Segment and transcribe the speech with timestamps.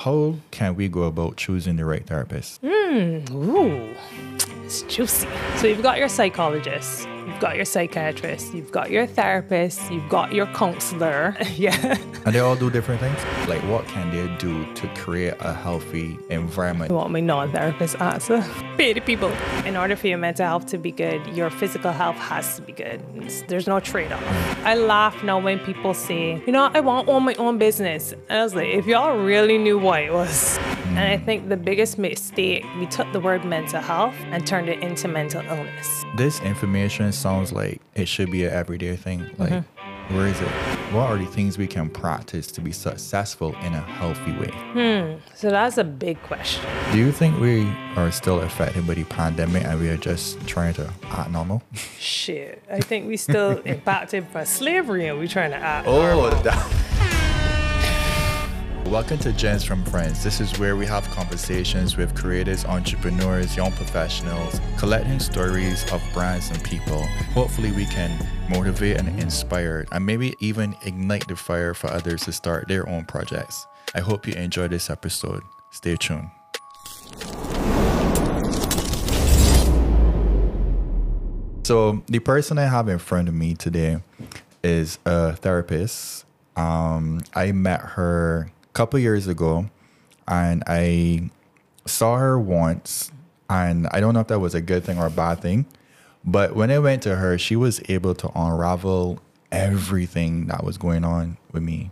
[0.00, 2.60] how can we go about choosing the right therapist?
[2.62, 3.94] Hmm, ooh,
[4.64, 5.28] it's juicy.
[5.56, 10.32] So you've got your psychologist, you've got your psychiatrist, you've got your therapist, you've got
[10.32, 11.36] your counselor.
[11.54, 11.96] yeah.
[12.24, 13.18] And they all do different things.
[13.48, 16.90] Like, what can they do to create a healthy environment?
[16.90, 18.36] I want my non-therapist answer.
[18.36, 19.30] Uh, pay the people.
[19.64, 22.72] In order for your mental health to be good, your physical health has to be
[22.72, 23.00] good.
[23.16, 24.22] It's- there's no trade-off.
[24.22, 24.64] Mm.
[24.64, 28.12] I laugh now when people say, you know, I want to own my own business.
[28.28, 30.58] And I was like, if y'all really knew what it was.
[30.58, 30.90] Mm.
[30.90, 34.82] And I think the biggest mistake, we took the word mental health and turned it
[34.82, 36.04] into mental illness.
[36.16, 39.30] This information sounds like it should be an everyday thing.
[39.38, 40.16] Like, Mm-hmm.
[40.16, 40.48] where is it?
[40.92, 44.50] What are the things we can practice to be successful in a healthy way?
[44.50, 45.20] Hmm.
[45.36, 46.64] So that's a big question.
[46.92, 50.74] Do you think we are still affected by the pandemic and we are just trying
[50.74, 51.62] to act normal?
[51.98, 55.86] Shit, I think we still impacted by slavery and we're trying to act.
[55.86, 56.00] Oh,
[58.90, 60.24] Welcome to Gems from Friends.
[60.24, 66.50] This is where we have conversations with creators, entrepreneurs, young professionals, collecting stories of brands
[66.50, 67.00] and people.
[67.32, 68.10] Hopefully, we can
[68.48, 73.04] motivate and inspire, and maybe even ignite the fire for others to start their own
[73.04, 73.64] projects.
[73.94, 75.44] I hope you enjoy this episode.
[75.70, 76.28] Stay tuned.
[81.62, 84.02] So, the person I have in front of me today
[84.64, 86.24] is a therapist.
[86.56, 89.70] Um, I met her couple years ago,
[90.28, 91.30] and I
[91.86, 93.10] saw her once,
[93.48, 95.66] and I don't know if that was a good thing or a bad thing,
[96.24, 101.04] but when I went to her, she was able to unravel everything that was going
[101.04, 101.90] on with me,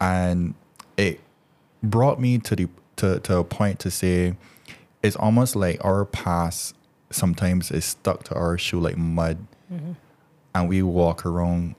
[0.00, 0.54] and
[0.96, 1.20] it
[1.82, 4.36] brought me to the to, to a point to say
[5.02, 6.76] it's almost like our past
[7.10, 9.46] sometimes is stuck to our shoe like mud.
[9.72, 9.92] Mm-hmm.
[10.54, 11.74] And we walk around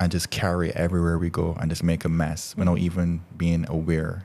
[0.00, 2.84] and just carry it everywhere we go and just make a mess without mm-hmm.
[2.84, 4.24] even being aware.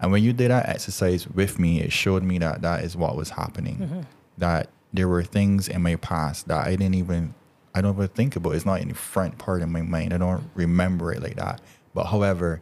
[0.00, 3.16] And when you did that exercise with me, it showed me that that is what
[3.16, 3.76] was happening.
[3.78, 4.00] Mm-hmm.
[4.38, 7.34] That there were things in my past that I didn't even,
[7.74, 8.54] I don't even think about.
[8.54, 10.12] It's not in the front part of my mind.
[10.12, 11.60] I don't remember it like that.
[11.94, 12.60] But however,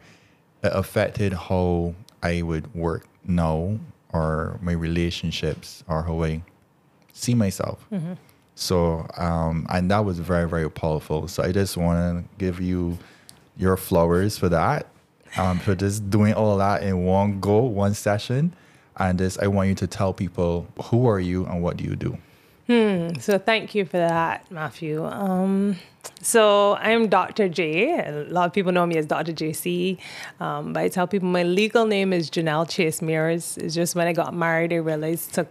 [0.62, 3.78] it affected how I would work now
[4.12, 6.42] or my relationships or how I
[7.12, 7.84] see myself.
[7.90, 8.12] Mm-hmm.
[8.54, 11.28] So, um, and that was very, very powerful.
[11.28, 12.98] So I just want to give you
[13.56, 14.86] your flowers for that,
[15.36, 18.54] um, for just doing all that in one go, one session.
[18.96, 21.96] And just, I want you to tell people who are you and what do you
[21.96, 22.18] do?
[22.66, 23.18] Hmm.
[23.18, 25.04] So thank you for that, Matthew.
[25.04, 25.76] Um,
[26.20, 27.48] so I'm Dr.
[27.48, 27.98] J.
[27.98, 29.32] A lot of people know me as Dr.
[29.32, 29.98] JC.
[30.40, 33.58] Um, but I tell people my legal name is Janelle Chase Mayers.
[33.58, 35.46] It's just when I got married, I realized to,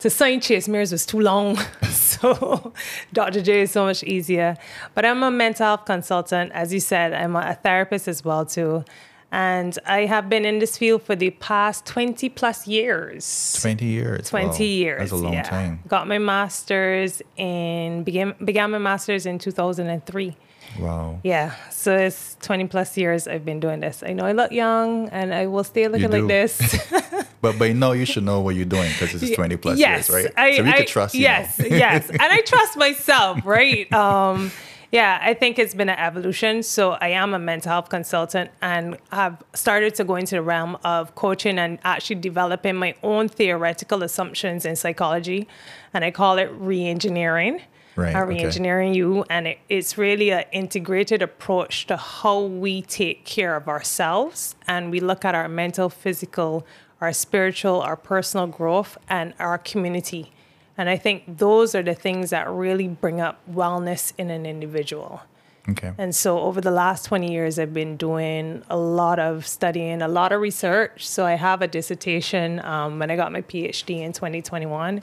[0.00, 1.56] to sign Chase Mayers was too long.
[1.90, 2.72] so
[3.12, 3.42] Dr.
[3.42, 4.56] J is so much easier.
[4.94, 6.52] But I'm a mental health consultant.
[6.52, 8.84] As you said, I'm a, therapist as well too.
[9.30, 13.58] And I have been in this field for the past 20 plus years.
[13.60, 14.28] 20 years.
[14.28, 14.98] 20 Wow, years.
[15.00, 15.42] That's a long yeah.
[15.42, 15.80] time.
[15.86, 20.36] Got my master's in began began my master's in 2003.
[20.78, 21.20] Wow.
[21.22, 24.02] Yeah, so it's 20 plus years I've been doing this.
[24.06, 26.58] I know I look young and I will stay looking like this.
[27.40, 30.24] But by now you should know what you're doing because it's 20 plus yes, years,
[30.24, 30.34] right?
[30.36, 31.20] I, so we I, could trust you.
[31.20, 33.90] Yes, yes, and I trust myself, right?
[33.92, 34.50] Um,
[34.90, 36.62] yeah, I think it's been an evolution.
[36.62, 40.78] So I am a mental health consultant and have started to go into the realm
[40.82, 45.46] of coaching and actually developing my own theoretical assumptions in psychology,
[45.92, 47.60] and I call it re-engineering.
[47.98, 48.24] Right, okay.
[48.28, 53.68] re-engineering you, and it, it's really an integrated approach to how we take care of
[53.68, 56.64] ourselves, and we look at our mental, physical,
[57.00, 60.32] our spiritual, our personal growth, and our community.
[60.76, 65.22] And I think those are the things that really bring up wellness in an individual.
[65.68, 65.92] Okay.
[65.98, 70.08] And so over the last 20 years, I've been doing a lot of studying, a
[70.08, 71.06] lot of research.
[71.06, 75.02] So I have a dissertation um, when I got my PhD in 2021.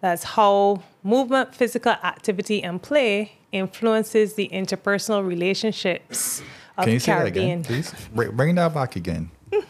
[0.00, 6.42] That's how movement, physical activity, and play influences the interpersonal relationships
[6.78, 7.60] of Can you say that Caribbean.
[7.60, 7.92] again, please?
[8.32, 9.30] Bring, that back again.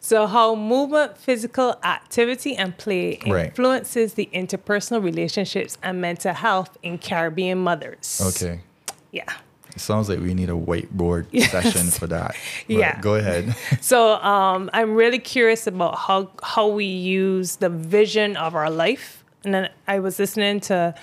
[0.00, 3.46] So, how movement, physical activity, and play Right.
[3.48, 8.18] influences the interpersonal relationships and mental health in Caribbean mothers.
[8.24, 8.60] Okay.
[9.12, 9.24] Yeah.
[9.74, 12.36] It sounds like we need a whiteboard session for that.
[12.68, 13.00] But Yeah.
[13.02, 13.54] Go ahead.
[13.82, 19.17] So, um, I'm really curious about how how we use the vision of our life.
[19.48, 20.94] And then I was listening to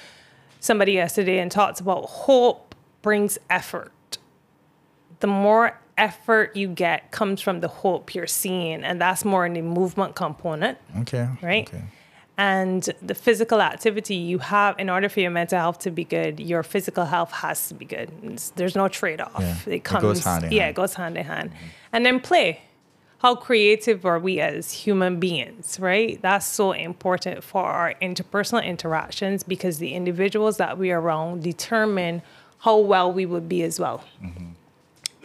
[0.60, 3.92] somebody yesterday and talked about hope brings effort.
[5.20, 9.54] The more effort you get comes from the hope you're seeing, and that's more in
[9.54, 10.78] the movement component.
[11.02, 11.28] Okay.
[11.42, 11.68] Right.
[11.68, 11.82] Okay.
[12.38, 16.40] And the physical activity you have, in order for your mental health to be good,
[16.40, 18.12] your physical health has to be good.
[18.24, 19.38] It's- there's no trade off.
[19.40, 19.56] Yeah.
[19.66, 20.70] It It comes, goes hand in yeah, hand.
[20.70, 21.52] it goes hand in hand.
[21.92, 22.60] And then play.
[23.26, 26.22] How creative are we as human beings, right?
[26.22, 32.22] That's so important for our interpersonal interactions because the individuals that we are around determine
[32.60, 34.04] how well we would be as well.
[34.22, 34.50] Mm-hmm.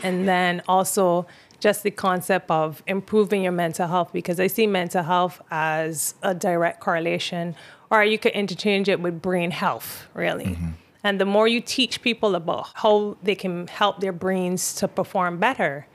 [0.02, 1.26] And then also
[1.58, 6.32] just the concept of improving your mental health because I see mental health as a
[6.34, 7.54] direct correlation,
[7.90, 10.46] or you could interchange it with brain health, really.
[10.46, 10.70] Mm-hmm.
[11.04, 15.36] And the more you teach people about how they can help their brains to perform
[15.36, 15.86] better,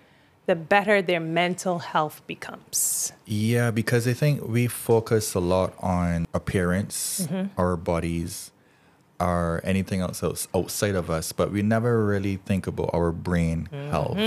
[0.45, 3.11] the better their mental health becomes.
[3.25, 7.59] Yeah, because I think we focus a lot on appearance, mm-hmm.
[7.59, 8.51] our bodies,
[9.19, 13.69] or anything else outs- outside of us, but we never really think about our brain
[13.71, 13.89] mm-hmm.
[13.89, 14.17] health.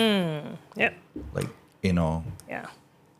[0.76, 0.94] Yep.
[1.34, 1.48] Like,
[1.82, 2.66] you know, Yeah.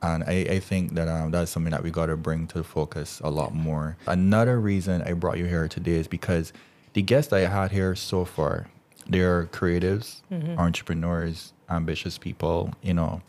[0.02, 2.64] and I, I think that um, that's something that we got to bring to the
[2.64, 3.96] focus a lot more.
[4.06, 6.52] Another reason I brought you here today is because
[6.94, 8.68] the guests I had here so far,
[9.06, 10.58] they're creatives, mm-hmm.
[10.58, 13.22] entrepreneurs, ambitious people, you know.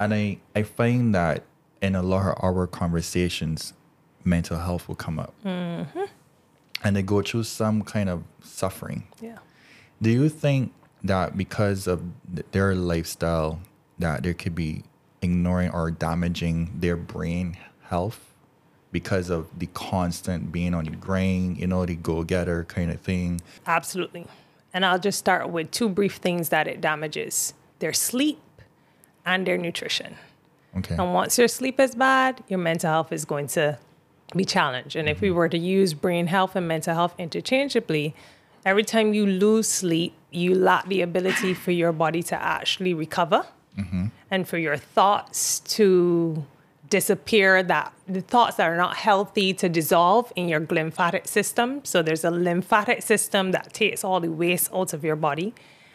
[0.00, 1.44] And I, I find that
[1.80, 3.72] in a lot of our conversations,
[4.24, 5.34] mental health will come up.
[5.44, 6.04] Mm-hmm.
[6.84, 9.04] And they go through some kind of suffering.
[9.20, 9.38] Yeah.
[10.00, 10.72] Do you think
[11.04, 12.02] that because of
[12.34, 13.60] th- their lifestyle,
[13.98, 14.82] that there could be
[15.20, 18.34] ignoring or damaging their brain health
[18.90, 23.40] because of the constant being on the grind, you know, the go-getter kind of thing?
[23.66, 24.26] Absolutely.
[24.74, 28.40] And I'll just start with two brief things that it damages their sleep
[29.26, 30.16] and their nutrition.
[30.76, 30.94] Okay.
[30.94, 33.78] And once your sleep is bad, your mental health is going to
[34.34, 34.96] be challenged.
[34.96, 35.36] And if we mm-hmm.
[35.36, 38.14] were to use brain health and mental health interchangeably,
[38.64, 43.44] every time you lose sleep, you lack the ability for your body to actually recover
[43.78, 44.06] mm-hmm.
[44.30, 46.46] and for your thoughts to
[46.92, 51.82] disappear that the thoughts that are not healthy to dissolve in your lymphatic system.
[51.84, 55.54] So there's a lymphatic system that takes all the waste out of your body.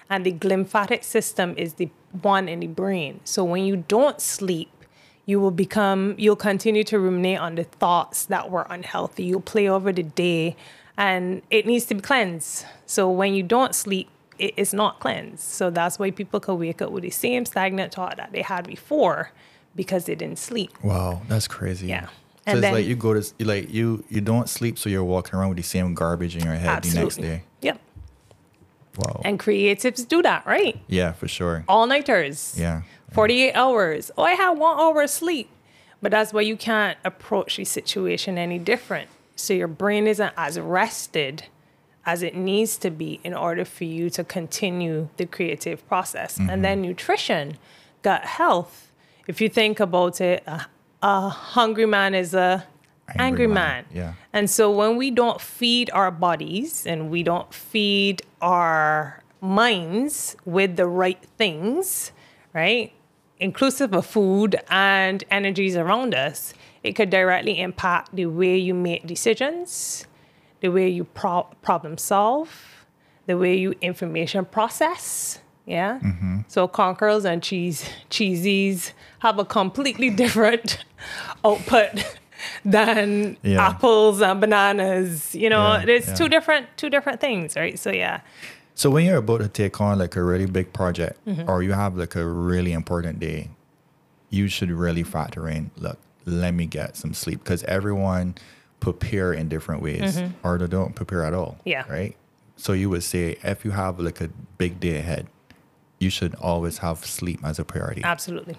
[0.10, 1.90] And the glymphatic system is the
[2.24, 3.20] one in the brain.
[3.26, 4.72] So when you don't sleep
[5.28, 9.26] you will become you'll continue to ruminate on the thoughts that were unhealthy.
[9.26, 10.56] You'll play over the day
[10.98, 12.66] and it needs to be cleansed.
[12.86, 14.10] So when you don't sleep
[14.40, 15.44] it is not cleansed.
[15.44, 18.66] So that's why people can wake up with the same stagnant thought that they had
[18.66, 19.32] before
[19.78, 21.88] because they didn't sleep Wow, that's crazy.
[21.88, 22.08] Yeah.
[22.08, 22.12] So
[22.48, 25.36] And it's then- like you go to like you you don't sleep, so you're walking
[25.40, 27.44] around with the same garbage in your head the next day.
[27.62, 27.80] Yep.
[28.98, 29.22] Wow.
[29.24, 30.76] And creatives do that, right?
[30.88, 31.64] yeah, for sure.
[31.68, 32.56] All nighters.
[32.58, 32.82] Yeah.
[33.14, 34.12] 48 hours.
[34.18, 35.50] Oh, I had one hour of sleep.
[36.02, 39.10] But that's why you can't approach the situation any different.
[39.36, 41.46] So your brain isn't as rested
[42.06, 46.38] as it needs to be in order for you to continue the creative process.
[46.38, 46.62] And mm-hmm.
[46.62, 47.58] then nutrition,
[48.02, 48.87] gut health.
[49.28, 50.66] If you think about it, a,
[51.02, 52.66] a hungry man is a
[53.10, 53.86] Angry angry, man, man.
[53.94, 54.14] yeah.
[54.34, 60.76] And so when we don't feed our bodies and we don't feed our minds with
[60.76, 62.12] the right things,
[62.54, 62.92] right?
[63.40, 66.54] Inclusive of food and energies around us,
[66.84, 70.06] it could directly impact the way you make decisions,
[70.60, 72.86] the way you pro- problem solve,
[73.26, 75.40] the way you information process.
[75.66, 76.00] Yeah.
[76.00, 76.40] Mm-hmm.
[76.48, 80.84] So conquerors and cheese cheesies have a completely different
[81.46, 81.90] output
[82.64, 83.68] than Yeah.
[83.68, 85.34] apples and bananas.
[85.36, 86.16] You know, Yeah, it's yeah.
[86.16, 87.78] two different two different things, right?
[87.80, 88.22] So yeah.
[88.76, 91.50] So when you're about to take on like a really big project Mm-hmm.
[91.50, 93.50] or you have like a really important day,
[94.30, 98.36] you should really factor in, look, let me get some sleep because everyone
[98.80, 101.54] prepare in different ways or they don't prepare at all.
[101.60, 101.70] Mm-hmm.
[101.70, 101.84] Yeah.
[101.90, 102.16] Right.
[102.58, 105.28] So you would say if you have like a big day ahead,
[106.00, 108.04] you should always have sleep as a priority.
[108.04, 108.58] Absolutely.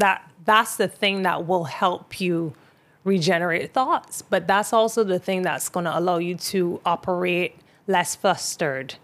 [0.00, 2.54] That that's the thing that will help you
[3.04, 8.14] regenerate thoughts, but that's also the thing that's going to allow you to operate less
[8.14, 8.96] flustered.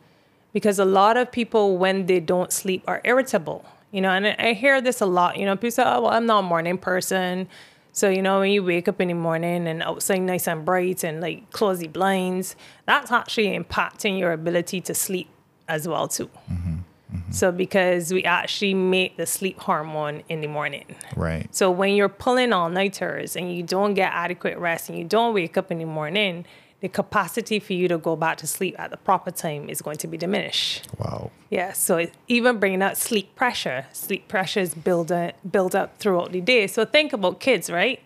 [0.52, 3.64] Because a lot of people when they don't sleep are irritable.
[3.92, 5.38] You know, and I hear this a lot.
[5.38, 7.48] You know, people say, "Oh, well, I'm not a morning person."
[7.92, 11.02] So, you know, when you wake up in the morning and outside nice and bright
[11.02, 15.28] and like close the blinds, that's actually impacting your ability to sleep
[15.66, 16.28] as well too.
[16.52, 16.75] Mm-hmm.
[17.16, 17.32] Mm-hmm.
[17.32, 20.84] So because we actually make the sleep hormone in the morning.
[21.16, 21.52] Right.
[21.54, 25.34] So when you're pulling all nighters and you don't get adequate rest and you don't
[25.34, 26.44] wake up in the morning,
[26.80, 29.96] the capacity for you to go back to sleep at the proper time is going
[29.96, 30.86] to be diminished.
[30.98, 31.30] Wow.
[31.48, 35.98] Yeah, so it, even bringing out sleep pressure, sleep pressure is build, up, build up
[35.98, 36.66] throughout the day.
[36.66, 38.00] So think about kids, right?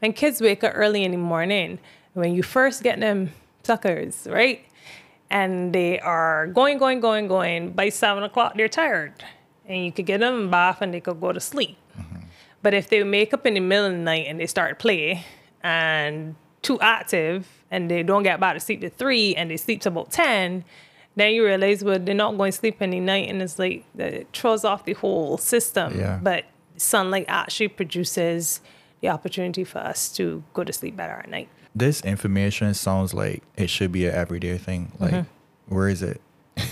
[0.00, 1.78] When kids wake up early in the morning,
[2.14, 3.30] when you first get them
[3.62, 4.64] suckers, right?
[5.30, 7.72] And they are going, going, going, going.
[7.72, 9.24] By seven o'clock, they're tired.
[9.66, 11.76] And you could get them a bath and they could go to sleep.
[11.98, 12.26] Mm-hmm.
[12.62, 15.24] But if they wake up in the middle of the night and they start play
[15.62, 19.80] and too active and they don't get back to sleep to three and they sleep
[19.82, 20.64] to about 10,
[21.16, 24.28] then you realize, well, they're not going to sleep any night and it's like, it
[24.32, 25.98] throws off the whole system.
[25.98, 26.20] Yeah.
[26.22, 26.44] But
[26.76, 28.60] sunlight actually produces
[29.00, 31.48] the opportunity for us to go to sleep better at night.
[31.76, 34.92] This information sounds like it should be an everyday thing.
[34.98, 35.74] Like, Mm-hmm.
[35.74, 36.20] where is it?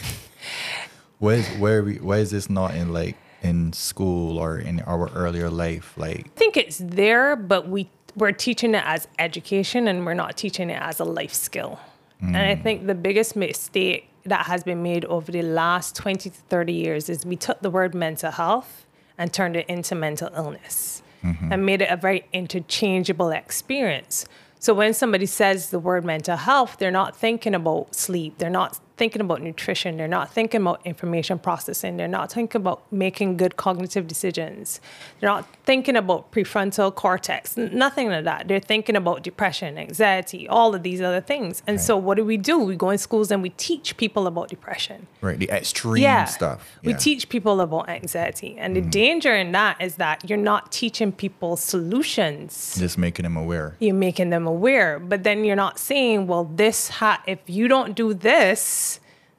[1.19, 5.51] Where's where we, why is this not in like in school or in our earlier
[5.51, 5.93] life?
[5.97, 10.37] Like, I think it's there, but we we're teaching it as education and we're not
[10.37, 11.79] teaching it as a life skill.
[12.21, 16.37] And I think the biggest mistake that has been made over the last 20 to
[16.49, 18.87] 30 years is we took the word mental health
[19.19, 24.25] and turned it into mental illness and made it a very interchangeable experience.
[24.59, 28.81] So when somebody says the word mental health, they're not thinking about sleep, they're not
[28.97, 33.57] thinking about nutrition, they're not thinking about information processing, they're not thinking about making good
[33.57, 34.81] cognitive decisions,
[35.21, 38.49] they're not thinking about prefrontal cortex, nothing like that.
[38.49, 41.63] They're thinking about depression, anxiety, all of these other things.
[41.67, 42.59] And so what do we do?
[42.59, 46.25] We go in schools and we teach people about depression right, the extreme yeah.
[46.27, 46.79] stuff.
[46.85, 48.57] We teach people about anxiety.
[48.59, 48.91] And the mm-hmm.
[48.91, 52.77] danger in that is that you're not teaching people solutions.
[52.79, 53.77] just making them aware.
[53.81, 54.99] You're making them aware.
[54.99, 58.61] But then you're not saying, well, this ha- if you don't do this,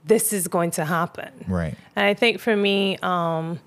[0.06, 1.32] this is going to happen.
[1.48, 1.76] Right.
[1.96, 3.60] And I think for me, um,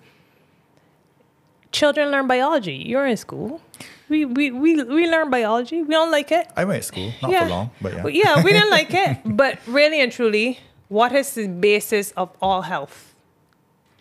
[1.73, 2.77] children learn biology.
[2.87, 3.61] You're in school.
[4.09, 5.83] We, we, we, we learn biology.
[5.83, 6.49] We don't like it.
[6.57, 8.03] I went to school, not for long, but yeah.
[8.03, 9.19] Well, yeah, we didn't like it.
[9.25, 13.15] But really and truly, what is the basis of all health?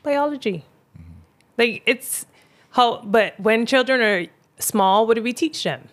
[0.03, 0.63] Biology.
[1.57, 2.25] Like it's
[2.71, 4.27] how, but when children are
[4.59, 5.89] small, what do we teach them?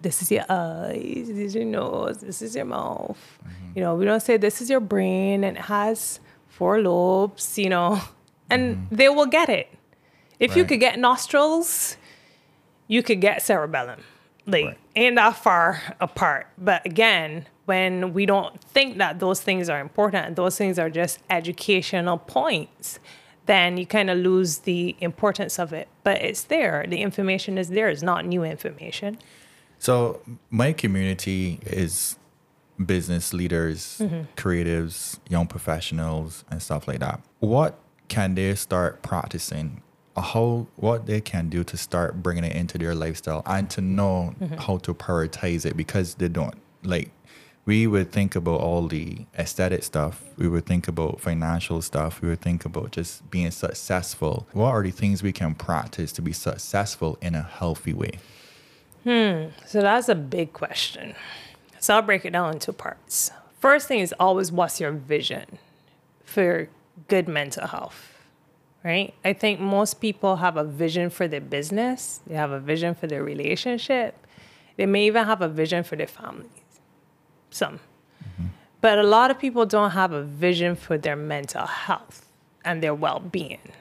[0.00, 3.18] This is your eyes, this is your nose, this is your mouth.
[3.44, 3.72] Mm-hmm.
[3.74, 7.68] You know, we don't say this is your brain and it has four lobes, you
[7.68, 8.00] know,
[8.50, 8.94] and mm-hmm.
[8.94, 9.68] they will get it.
[10.38, 11.98] If you could get nostrils,
[12.88, 14.00] you could get cerebellum.
[14.46, 14.78] Like, Right.
[14.96, 16.46] ain't that far apart.
[16.56, 20.90] But again, when we don't think that those things are important and those things are
[20.90, 22.98] just educational points,
[23.46, 25.88] then you kind of lose the importance of it.
[26.04, 26.86] But it's there.
[26.88, 27.88] The information is there.
[27.88, 29.18] It's not new information.
[29.80, 30.20] So
[30.50, 32.16] my community is
[32.84, 34.22] business leaders, Mm-hmm.
[34.36, 37.20] creatives, young professionals, and stuff like that.
[37.40, 39.82] What can they start practicing?
[40.16, 44.34] How what they can do to start bringing it into their lifestyle and to know
[44.40, 44.56] Mm-hmm.
[44.66, 47.10] how to prioritize it because they don't like.
[47.66, 50.22] We would think about all the aesthetic stuff.
[50.36, 52.20] We would think about financial stuff.
[52.20, 54.46] We would think about just being successful.
[54.52, 58.12] What are the things we can practice to be successful in a healthy way?
[59.04, 61.14] Hmm, so that's a big question.
[61.78, 63.30] So I'll break it down into parts.
[63.58, 65.58] First thing is always what's your vision
[66.24, 66.68] for
[67.08, 68.14] good mental health,
[68.84, 69.14] right?
[69.24, 73.06] I think most people have a vision for their business, they have a vision for
[73.06, 74.26] their relationship,
[74.76, 76.50] they may even have a vision for their families.
[77.50, 77.80] Some.
[78.22, 78.46] Mm-hmm.
[78.80, 82.26] But a lot of people don't have a vision for their mental health
[82.64, 83.72] and their well being.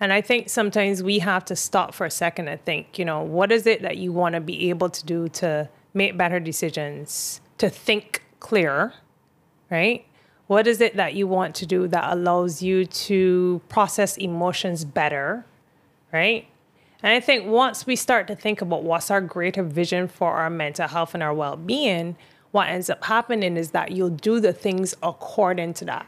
[0.00, 3.22] And I think sometimes we have to stop for a second and think, you know,
[3.22, 7.40] what is it that you want to be able to do to make better decisions,
[7.58, 8.92] to think clearer,
[9.70, 10.04] right?
[10.46, 15.46] What is it that you want to do that allows you to process emotions better,
[16.12, 16.46] right?
[17.02, 20.50] And I think once we start to think about what's our greater vision for our
[20.50, 22.16] mental health and our well being,
[22.50, 26.06] what ends up happening is that you'll do the things according to that.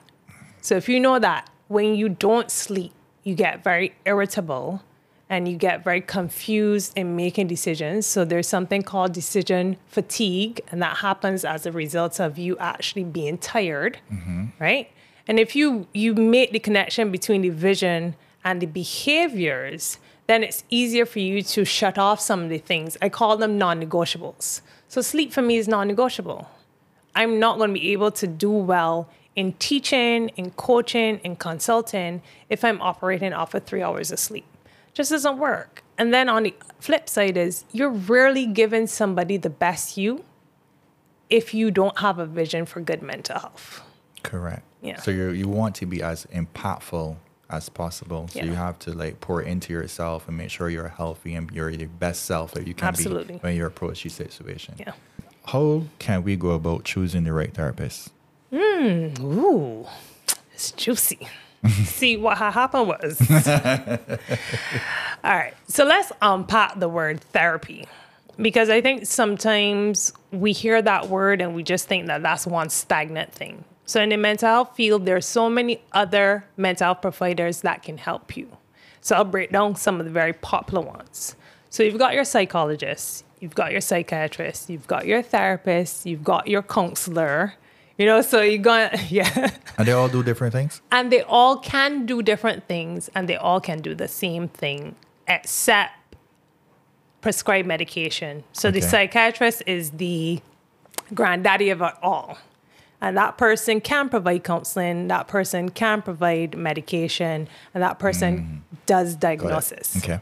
[0.61, 2.93] So if you know that when you don't sleep,
[3.27, 4.81] you get very irritable
[5.29, 8.07] and you get very confused in making decisions.
[8.07, 13.03] So there's something called decision fatigue, and that happens as a result of you actually
[13.03, 14.45] being tired, mm-hmm.
[14.61, 14.89] right?
[15.27, 18.15] And if you you make the connection between the vision
[18.45, 22.97] and the behaviors, then it's easier for you to shut off some of the things.
[23.03, 24.61] I call them non-negotiables.
[24.87, 26.49] So sleep for me is non-negotiable.
[27.17, 32.23] I'm not going to be able to do well in teaching, in coaching, in consulting
[32.49, 34.47] if I'm operating off of three hours of sleep.
[34.95, 35.85] Just doesn't work.
[35.99, 40.25] And then on the flip side is you're rarely giving somebody the best you
[41.29, 43.83] if you don't have a vision for good mental health.
[44.23, 44.63] Correct.
[44.81, 45.01] Yeah.
[45.01, 47.17] So you you want to be as impactful
[47.51, 48.29] as possible.
[48.29, 51.71] So you have to like pour into yourself and make sure you're healthy and you're
[51.71, 53.35] your best self that you can Absolutely.
[53.35, 54.75] be when you approach each situation.
[54.79, 54.93] Yeah.
[55.45, 58.11] How can we go about choosing the right therapist?
[58.51, 59.87] Hmm, ooh,
[60.53, 61.27] it's juicy.
[61.85, 63.21] See what ha- happened was.
[65.25, 67.87] All right, so let's unpack the word therapy
[68.41, 72.69] because I think sometimes we hear that word and we just think that that's one
[72.71, 73.65] stagnant thing.
[73.87, 77.99] So in the mental health field, there's so many other mental health providers that can
[77.99, 78.57] help you.
[79.01, 81.37] So I'll break down some of the very popular ones.
[81.71, 86.49] So you've got your psychologist, you've got your psychiatrist, you've got your therapist, you've got
[86.49, 87.55] your counselor.
[87.99, 89.51] You know, so you got yeah.
[89.79, 90.81] And they all do different things?
[90.91, 94.95] and they all can do different things and they all can do the same thing
[95.27, 95.93] except
[97.21, 98.45] prescribed medication.
[98.53, 100.41] So the psychiatrist is the
[101.13, 102.39] granddaddy of it all.
[103.01, 108.79] And that person can provide counseling, that person can provide medication, and that person mm.
[108.87, 109.97] does diagnosis.
[109.99, 110.21] Okay.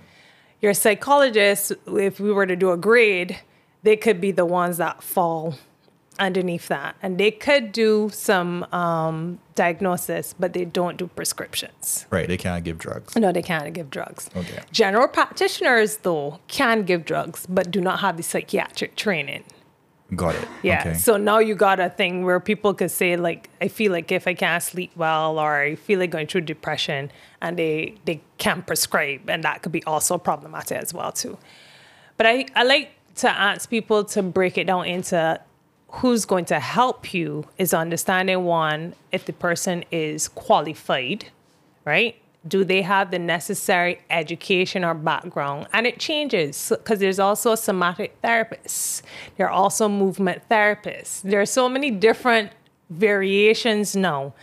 [0.61, 3.39] Your psychologist, if we were to do a grade,
[3.83, 5.55] they could be the ones that fall
[6.19, 6.97] underneath that.
[7.03, 12.07] And they could do some um, diagnosis, but they don't do prescriptions.
[12.11, 12.29] Right.
[12.29, 13.17] They can't give drugs.
[13.17, 14.31] No, they can't give drugs.
[14.37, 14.61] Okay.
[14.73, 19.45] General practitioners, though, can give drugs, but do not have the psychiatric training.
[20.15, 20.49] Got it.
[20.63, 20.81] Yeah.
[20.81, 20.95] Okay.
[20.95, 24.29] So now you got a thing where people could say like, I feel like if
[24.29, 28.63] I can't sleep well, or I feel like going through depression, and they they can
[28.63, 31.39] prescribe, and that could be also problematic as well too.
[32.17, 35.41] But I I like to ask people to break it down into
[35.95, 41.27] who's going to help you is understanding one if the person is qualified,
[41.85, 42.17] right?
[42.47, 45.69] Do they have the necessary education or background?
[45.73, 49.03] And it changes because there's also somatic therapists.
[49.37, 51.23] There are also movement therapists.
[51.23, 52.51] There are so many different
[52.91, 54.35] variations now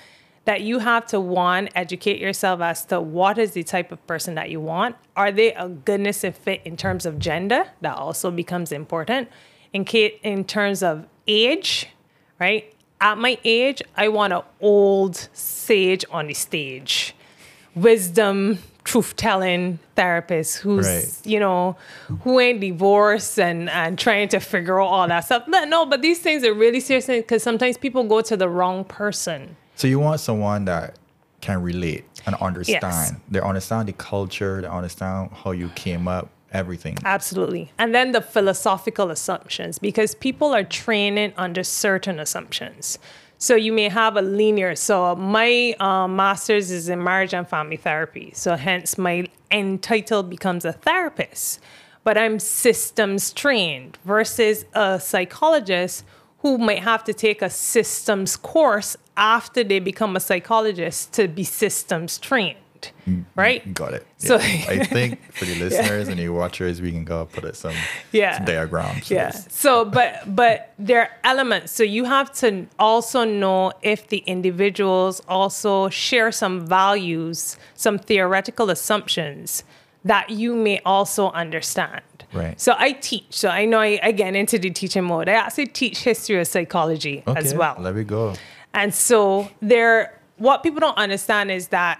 [0.45, 4.35] that you have to one educate yourself as to what is the type of person
[4.35, 4.95] that you want.
[5.15, 7.65] Are they a goodness and fit in terms of gender?
[7.81, 9.29] That also becomes important.
[9.73, 11.87] In case, in terms of age,
[12.39, 12.73] right?
[12.99, 17.15] At my age, I want an old sage on the stage,
[17.75, 21.07] wisdom, truth telling therapist who's Right.
[21.23, 21.75] you know
[22.23, 25.47] who ain't divorced and and trying to figure out all that stuff.
[25.47, 28.83] No, no, but these things are really serious because sometimes people go to the wrong
[28.83, 29.55] person.
[29.75, 30.95] So you want someone that
[31.41, 33.21] can relate and understand.
[33.29, 34.61] They understand the culture.
[34.61, 36.29] They understand how you came up.
[36.51, 36.97] Everything.
[37.05, 37.71] Absolutely.
[37.77, 42.99] And then the philosophical assumptions, because people are training under certain assumptions.
[43.37, 44.75] So you may have a linear.
[44.75, 48.31] So my um, master's is in marriage and family therapy.
[48.35, 51.59] So hence my end title becomes a therapist.
[52.03, 56.03] But I'm systems trained versus a psychologist
[56.39, 61.43] who might have to take a systems course after they become a psychologist to be
[61.43, 62.57] systems trained.
[63.07, 63.73] Mm, mm, right?
[63.73, 64.05] Got it.
[64.17, 64.65] So- Yeah.
[64.69, 67.73] I think for the listeners and the watchers, we can go put it some,
[68.11, 68.37] Yeah.
[68.37, 69.09] some diagrams.
[69.11, 69.31] Yeah.
[69.31, 71.71] So, but but there are elements.
[71.71, 78.69] So you have to also know if the individuals also share some values, some theoretical
[78.69, 79.63] assumptions
[80.03, 82.01] that you may also understand.
[82.33, 82.59] Right.
[82.59, 83.25] So I teach.
[83.29, 85.27] So I know I, I get into the teaching mode.
[85.29, 87.75] I actually teach history of psychology as Okay, well.
[87.79, 88.33] Let me go.
[88.73, 91.99] And so there, what people don't understand is that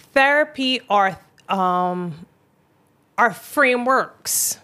[0.00, 2.26] therapy are um,
[3.18, 4.58] are frameworks.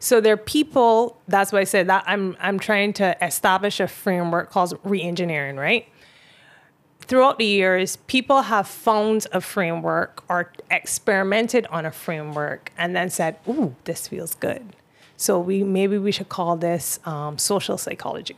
[0.00, 1.20] So there are people.
[1.26, 5.88] That's why I said that I'm I'm trying to establish a framework called reengineering, right?
[7.00, 13.10] Throughout the years, people have found a framework or experimented on a framework and then
[13.10, 14.76] said, "Ooh, this feels good."
[15.16, 18.36] So we maybe we should call this um, social psychology.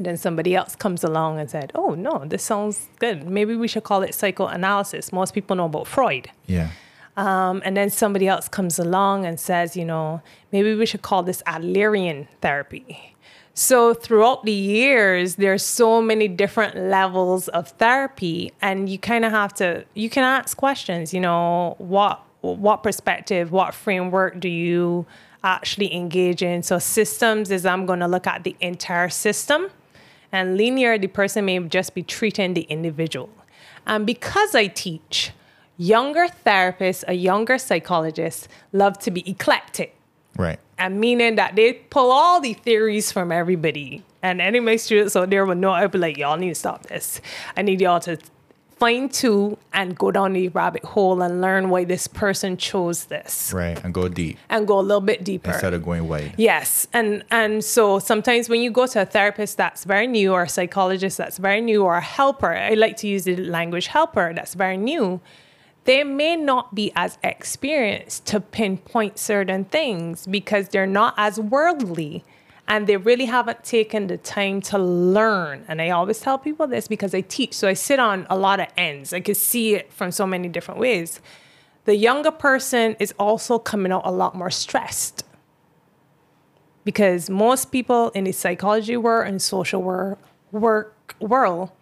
[0.00, 3.28] And then somebody else comes along and said, "Oh no, this sounds good.
[3.28, 6.30] Maybe we should call it psychoanalysis." Most people know about Freud.
[6.46, 6.70] Yeah.
[7.18, 11.22] Um, and then somebody else comes along and says, you know, maybe we should call
[11.22, 13.14] this Adlerian therapy.
[13.52, 19.32] So throughout the years, there's so many different levels of therapy, and you kind of
[19.32, 21.12] have to you can ask questions.
[21.12, 25.04] You know, what what perspective, what framework do you
[25.44, 26.62] actually engage in?
[26.62, 29.68] So systems is I'm going to look at the entire system,
[30.32, 33.30] and linear, the person may just be treating the individual.
[33.86, 35.32] And because I teach,
[35.76, 39.96] younger therapists, a younger psychologists love to be eclectic
[40.36, 40.58] Right.
[40.78, 44.04] and meaning that they pull all the theories from everybody.
[44.22, 46.54] And any of my students out there will know I'll be like, y'all need to
[46.54, 47.20] stop this.
[47.56, 48.18] I need y'all to
[48.80, 53.52] fine tune and go down the rabbit hole and learn why this person chose this
[53.54, 53.78] Right.
[53.84, 55.50] And go deep and go a little bit deeper.
[55.52, 56.34] instead of going wide.
[56.38, 60.42] Yes, and and so sometimes when you go to a therapist that's very new, or
[60.44, 64.32] a psychologist that's very new, or a helper, I like to use the language helper
[64.34, 65.20] that's very new.
[65.84, 72.22] They may not be as experienced to pinpoint certain things because they're not as worldly
[72.70, 75.64] and they really haven't taken the time to learn.
[75.66, 78.60] And I always tell people this because I teach, so I sit on a lot
[78.60, 79.12] of ends.
[79.12, 81.20] I can see it from so many different ways.
[81.84, 85.24] The younger person is also coming out a lot more stressed
[86.84, 91.72] because most people in the psychology world and social work world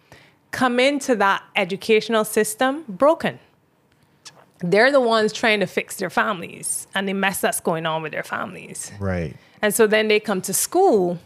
[0.49, 3.37] come into that educational system broken.
[4.61, 8.11] They're the ones trying to fix their families and the mess that's going on with
[8.11, 8.91] their families.
[8.99, 9.35] Right.
[9.61, 11.19] And so then they come to school.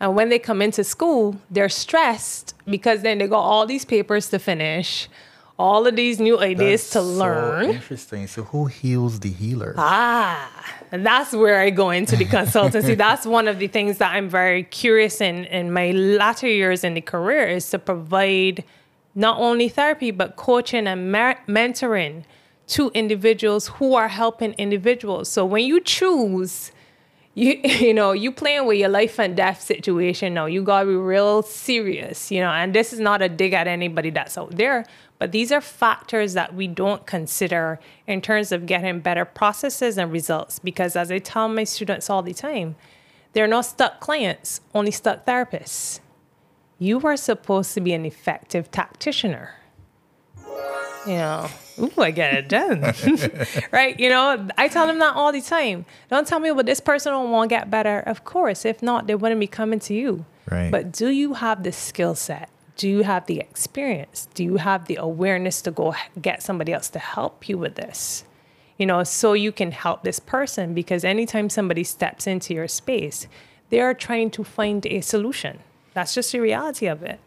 [0.00, 4.28] And when they come into school, they're stressed because then they got all these papers
[4.30, 5.08] to finish,
[5.58, 7.70] all of these new ideas That's to so learn.
[7.70, 8.26] interesting.
[8.26, 9.74] So who heals the healer?
[9.78, 10.50] Ah,
[10.90, 12.96] and that's where I go into the consultancy.
[13.06, 16.94] that's one of the things that I'm very curious in in my latter years in
[16.94, 18.64] the career is to provide
[19.14, 22.24] not only therapy but coaching and mer- mentoring
[22.66, 25.28] to individuals who are helping individuals.
[25.28, 26.72] So when you choose
[27.34, 30.46] you you know you playing with your life and death situation now.
[30.46, 34.10] You gotta be real serious you know and this is not a dig at anybody
[34.10, 34.84] that's out there
[35.18, 40.12] but these are factors that we don't consider in terms of getting better processes and
[40.12, 42.76] results because as i tell my students all the time
[43.34, 45.98] they're not stuck clients only stuck therapists.
[46.78, 49.50] You are supposed to be an effective tacticianer
[51.06, 52.80] you know, ooh, I get it done.
[53.72, 53.98] right?
[53.98, 55.84] You know, I tell them that all the time.
[56.10, 58.00] Don't tell me, well, this person will not get better.
[58.00, 60.24] Of course, if not, they wouldn't be coming to you.
[60.50, 60.70] Right.
[60.70, 62.48] But do you have the skill set?
[62.76, 64.28] Do you have the experience?
[64.34, 68.24] Do you have the awareness to go get somebody else to help you with this?
[68.78, 73.28] You know, so you can help this person because anytime somebody steps into your space,
[73.70, 75.60] they are trying to find a solution.
[75.94, 77.20] That's just the reality of it.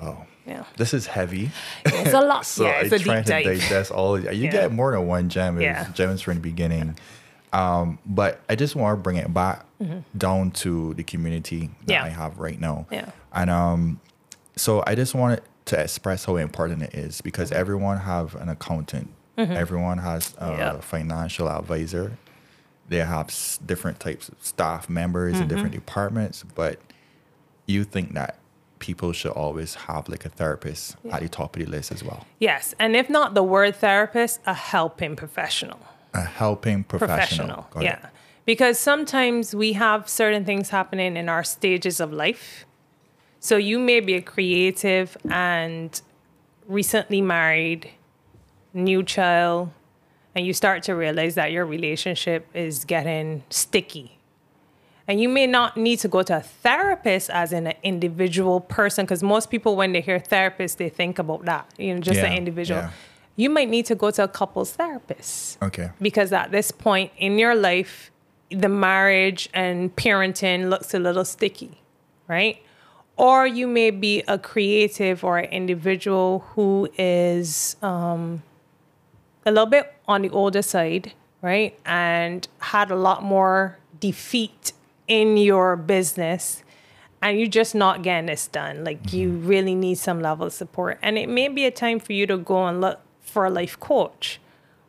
[0.00, 0.26] Wow.
[0.50, 0.64] Yeah.
[0.76, 1.50] This is heavy.
[1.84, 2.44] It's a lot.
[2.56, 4.18] So yeah, it's I a deep to digest all.
[4.18, 4.50] You Yeah.
[4.50, 5.60] get more than one gem.
[5.60, 5.88] Yeah.
[5.92, 6.96] gems from the beginning.
[7.52, 9.64] Um, but I just want to bring it back
[10.16, 11.90] down to the community that Mm-hmm.
[11.90, 12.04] Yeah.
[12.04, 12.86] I have right now.
[12.90, 13.10] Yeah.
[13.32, 14.00] And um,
[14.56, 17.60] so I just wanted to express how important it is because Mm-hmm.
[17.60, 19.08] everyone have an accountant.
[19.38, 20.80] Everyone has a Yeah.
[20.80, 22.18] financial advisor.
[22.88, 25.86] They have s- different types of staff members in different Mm-hmm.
[25.86, 26.78] departments, but
[27.66, 28.36] you think that
[28.80, 32.26] people should always have like a therapist at the top of the list as well.
[32.40, 35.78] Yes, and if not the word therapist, a helping professional.
[36.14, 37.16] A helping professional.
[37.46, 37.84] Professional, Got it.
[37.84, 38.08] yeah.
[38.44, 42.64] Because sometimes we have certain things happening in our stages of life.
[43.38, 46.00] So you may be a creative and
[46.66, 47.90] recently married,
[48.74, 49.70] new child,
[50.34, 54.18] and you start to realize that your relationship is getting sticky.
[55.10, 59.04] And you may not need to go to a therapist as in an individual person,
[59.06, 62.32] because most people, when they hear therapist, they think about that, you know, just an
[62.32, 62.82] individual.
[62.82, 62.90] yeah.
[63.34, 65.90] You might need to go to a couples therapist Okay.
[66.00, 68.12] because at this point in your life,
[68.50, 71.80] the marriage and parenting looks a little sticky,
[72.28, 72.62] right?
[73.16, 78.44] Or you may be a creative or an individual who is um,
[79.44, 81.76] a little bit on the older side, right?
[81.84, 84.72] And had a lot more defeat
[85.10, 86.62] in your business
[87.20, 88.84] and you're just not getting this done.
[88.84, 89.46] Like you mm-hmm.
[89.46, 90.98] really need some level of support.
[91.02, 93.78] And it may be a time for you to go and look for a life
[93.78, 94.40] coach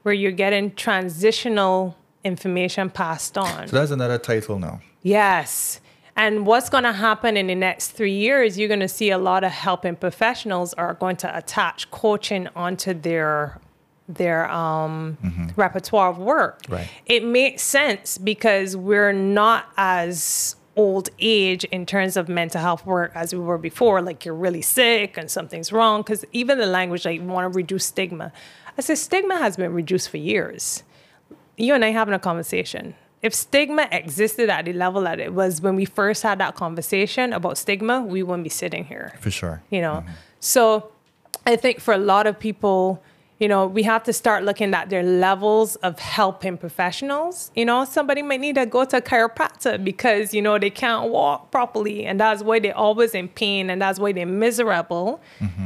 [0.04, 3.68] where you're getting transitional information passed on.
[3.68, 4.80] So that's another title now.
[5.02, 5.82] Yes.
[6.16, 9.18] And what's going to happen in the next three years, you're going to see a
[9.18, 13.60] lot of helping professionals are going to attach coaching onto their
[14.08, 15.18] their um,
[15.56, 16.62] repertoire of work.
[16.68, 16.90] Right.
[17.06, 23.12] It makes sense because we're not as old age in terms of mental health work
[23.16, 24.02] as we were before.
[24.02, 26.02] Like you're really sick and something's wrong.
[26.02, 28.32] Because even the language, like, want to reduce stigma.
[28.78, 30.84] I said, stigma has been reduced for years
[31.62, 32.96] you and I having a conversation.
[33.22, 37.34] If stigma existed at the level that it was when we first had that conversation
[37.34, 39.14] about stigma, we wouldn't be sitting here.
[39.20, 39.62] For sure.
[39.70, 40.04] You know,
[40.40, 40.92] so
[41.46, 43.04] I think for a lot of people,
[43.42, 47.50] you know, we have to start looking at their levels of helping professionals.
[47.56, 51.10] You know, somebody might need to go to a chiropractor because, you know, they can't
[51.10, 55.20] walk properly and that's why they're always in pain and that's why they're miserable.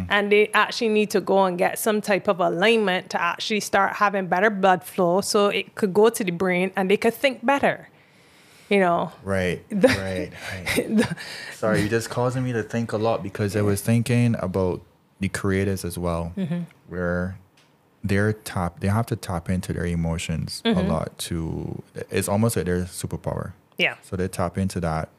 [0.09, 3.93] And they actually need to go and get some type of alignment to actually start
[3.97, 7.45] having better blood flow so it could go to the brain and they could think
[7.45, 7.89] better.
[8.69, 9.63] You know, Right.
[9.71, 10.31] right.
[10.77, 11.03] Right.
[11.53, 14.81] Sorry, you're just causing me to think a lot because I was thinking about
[15.19, 16.61] the creatives as well, Mm-hmm.
[16.87, 17.37] where
[18.09, 20.91] they're tap they have to tap into their emotions a Mm-hmm.
[20.91, 23.53] lot to it's almost like their superpower.
[23.77, 23.95] yeah.
[24.03, 25.09] So they tap into that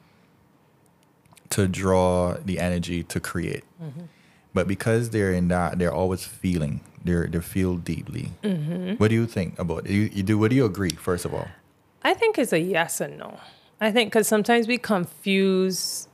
[1.51, 3.65] to draw the energy to create.
[3.83, 4.07] Mm-hmm.
[4.55, 6.81] But because they're in that, they're always feeling.
[7.05, 8.31] They're they feel deeply.
[8.43, 8.95] Mm-hmm.
[9.01, 9.93] What do you think about it?
[9.93, 10.39] You, you do?
[10.39, 10.91] What do you agree?
[10.91, 11.49] First of all,
[12.03, 13.39] I think it's a yes and no.
[13.81, 16.09] I think because sometimes we confuse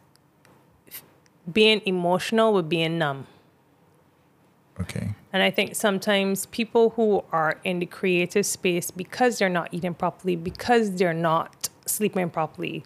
[1.51, 3.27] being emotional with being numb.
[4.81, 9.69] okay, And I think sometimes people who are in the creative space, because they're not
[9.73, 12.85] eating properly, because they're not sleeping properly,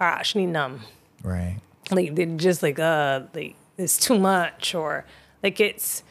[0.00, 0.80] are actually numb.
[1.22, 1.58] right,
[1.90, 5.04] Like they're just like, uh, like it's too much, or
[5.42, 6.02] like it's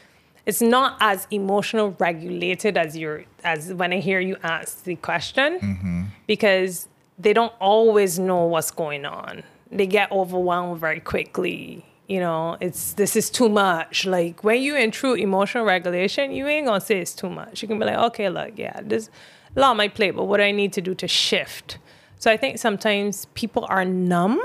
[0.46, 6.12] it's not as emotional regulated as you're as when I hear you ask the question,
[6.28, 9.44] because they don't always know what's going on.
[9.72, 11.86] They get overwhelmed very quickly.
[12.12, 14.06] You know, it's this is too much.
[14.06, 17.62] Like when you in true emotional regulation, you ain't gonna say it's too much.
[17.62, 19.10] You can be like, okay, look, yeah, this
[19.56, 21.78] a lot on my plate, but what do I need to do to shift?
[22.20, 24.42] So I think sometimes people are numb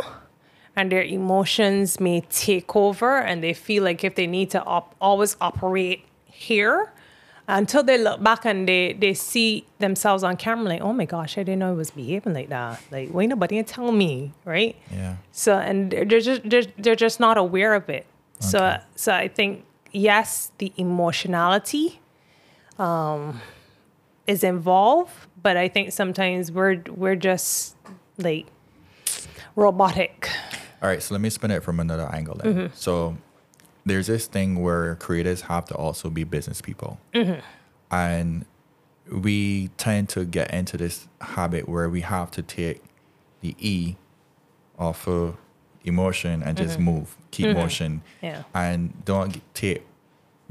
[0.77, 4.95] and their emotions may take over and they feel like if they need to op-
[5.01, 6.93] always operate here
[7.49, 11.39] until they look back and they, they see themselves on camera like, oh my gosh,
[11.39, 12.81] I didn't know I was behaving like that.
[12.91, 14.75] Like, why nobody tell me, right?
[14.93, 15.17] Yeah.
[15.33, 18.07] So and they're just they're, they're just not aware of it.
[18.41, 18.79] So Okay.
[18.97, 22.01] so I think yes, the emotionality
[22.79, 23.41] um,
[24.27, 27.77] is involved, but I think sometimes we're we're just
[28.19, 28.47] like
[29.55, 30.29] robotic.
[30.83, 32.55] All right, so let me spin it from another angle then.
[32.55, 32.75] Mm-hmm.
[32.75, 33.17] So
[33.87, 36.99] there's this thing where creators have to also be business people.
[37.15, 37.41] Mm-hmm.
[37.91, 38.45] And
[39.11, 42.83] we tend to get into this habit where we have to take
[43.41, 43.95] the E
[44.79, 45.37] off of
[45.85, 48.27] emotion and just move, keep motion, Mm-hmm.
[48.27, 48.43] Yeah.
[48.55, 49.87] and don't take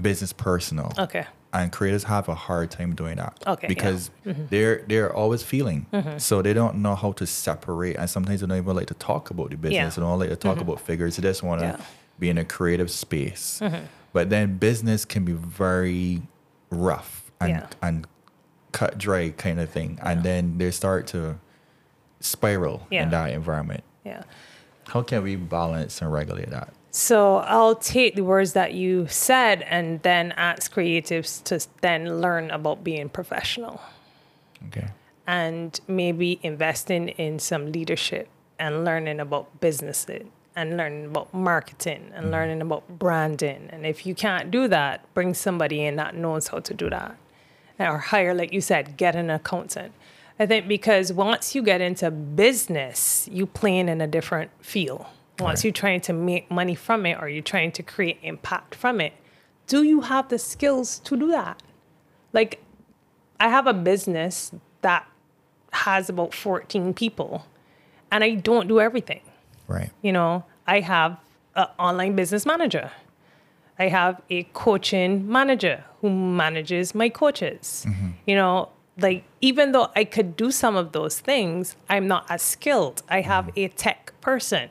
[0.02, 0.94] business personal.
[0.98, 1.26] Okay.
[1.52, 3.68] And creators have a hard time doing that Okay, yeah.
[3.70, 5.86] because they're they're always feeling,
[6.18, 9.30] so they don't know how to separate, and sometimes they don't even like to talk
[9.30, 9.74] about the business.
[9.74, 9.88] Yeah.
[9.88, 10.02] Mm-hmm.
[10.02, 11.16] They don't like to talk about figures.
[11.16, 11.80] They just want to.
[12.20, 13.60] Be in a creative space.
[13.62, 13.86] Mm-hmm.
[14.14, 16.22] But then business can be very
[16.70, 17.68] rough and Yeah.
[17.82, 18.08] and
[18.72, 21.40] cut dry kind of thing, and then they start to
[22.20, 23.04] spiral Yeah.
[23.04, 23.84] in that environment.
[24.04, 24.24] Yeah.
[24.88, 26.70] How can we balance and regulate that?
[26.92, 32.52] So I'll take the words that you said and then ask creatives to then learn
[32.52, 33.82] about being professional
[34.68, 34.88] Okay.
[35.28, 40.24] and maybe investing in some leadership and learning about businesses
[40.56, 42.34] and learning about marketing and mm-hmm.
[42.34, 43.70] learning about branding.
[43.72, 47.18] And if you can't do that, bring somebody in that knows how to do that.
[47.80, 49.94] Or hire, like you said, get an accountant.
[50.40, 55.06] I think because once you get into business, you playing in a different field.
[55.40, 55.66] Once Right.
[55.66, 59.14] you're trying to make money from it or you're trying to create impact from it,
[59.68, 61.62] do you have the skills to do that?
[62.32, 62.62] Like,
[63.40, 65.08] I have a business that
[65.74, 67.46] has about 14 people,
[68.12, 69.22] and I don't do everything.
[69.68, 69.92] Right.
[70.02, 71.18] You know, I have
[71.56, 72.92] an online business manager.
[73.78, 77.86] I have a coaching manager who manages my coaches.
[77.88, 78.10] Mm-hmm.
[78.26, 82.42] You know, like even though I could do some of those things, I'm not as
[82.42, 83.04] skilled.
[83.10, 83.60] I have mm-hmm.
[83.60, 84.70] a tech person,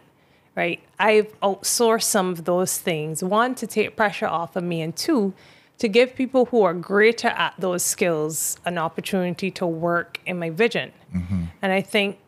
[0.54, 0.80] right?
[0.98, 3.22] I've outsourced some of those things.
[3.22, 5.34] One, to take pressure off of me, and two,
[5.78, 10.50] to give people who are greater at those skills an opportunity to work in my
[10.50, 10.92] vision.
[11.14, 11.44] Mm-hmm.
[11.60, 12.18] And I think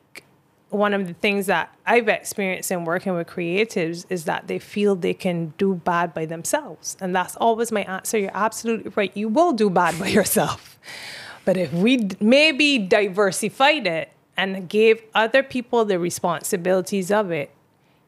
[0.71, 4.97] one of the things that I've experienced in working with creatives is that they feel
[4.97, 6.97] they can do bad by themselves.
[7.01, 8.19] And that's always my answer.
[8.19, 9.17] You're absolutely right.
[9.17, 10.79] You will do bad by yourself.
[11.45, 17.51] But if we maybe diversified it and gave other people the responsibilities of it,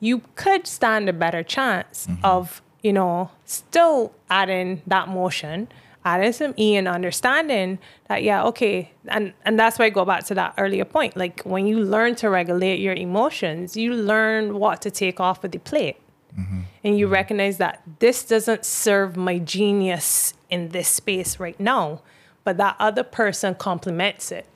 [0.01, 2.25] you could stand a better chance mm-hmm.
[2.25, 5.68] of, you know, still adding that motion,
[6.05, 8.93] adding some E and understanding that, yeah, okay.
[9.09, 11.17] And, and that's why I go back to that earlier point.
[11.17, 15.51] Like when you learn to regulate your emotions, you learn what to take off of
[15.51, 15.97] the plate.
[16.39, 16.61] Mm-hmm.
[16.85, 17.15] And you mm-hmm.
[17.15, 22.03] recognize that this doesn't serve my genius in this space right now,
[22.45, 24.47] but that other person complements it.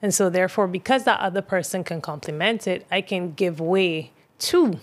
[0.00, 4.78] And so, therefore, because that other person can complement it, I can give way to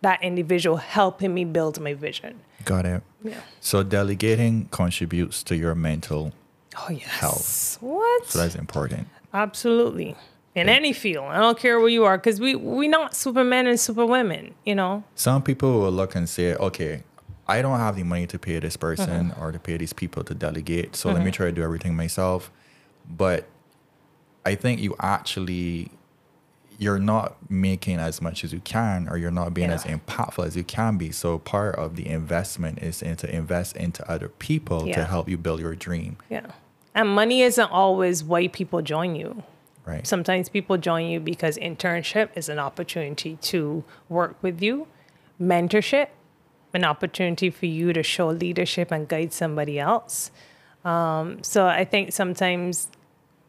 [0.00, 2.40] that individual helping me build my vision.
[2.64, 3.02] Got it.
[3.22, 3.40] Yeah.
[3.60, 6.32] So delegating contributes to your mental
[6.76, 7.04] Oh, yes.
[7.08, 7.78] Health.
[7.80, 8.26] What?
[8.26, 9.06] So that's important.
[9.32, 10.16] Absolutely.
[10.56, 11.26] In any field.
[11.26, 15.04] I don't care where you are, because we, we not supermen and superwomen, you know?
[15.14, 17.02] Some people will look and say, okay,
[17.46, 19.44] I don't have the money to pay this person Uh-huh.
[19.46, 20.96] or to pay these people to delegate.
[20.96, 22.50] So let me try to do everything myself.
[23.08, 23.46] But
[24.44, 25.90] I think you actually
[26.78, 30.56] you're not making as much as you can or you're not being as impactful as
[30.56, 31.12] you can be.
[31.12, 35.38] So part of the investment is in to invest into other people to help you
[35.38, 36.16] build your dream.
[36.28, 36.46] Yeah.
[36.94, 39.42] And money isn't always why people join you.
[39.84, 40.06] Right.
[40.06, 44.86] Sometimes people join you because internship is an opportunity to work with you,
[45.40, 46.08] mentorship,
[46.72, 50.30] an opportunity for you to show leadership and guide somebody else.
[50.84, 52.88] Um, so I think sometimes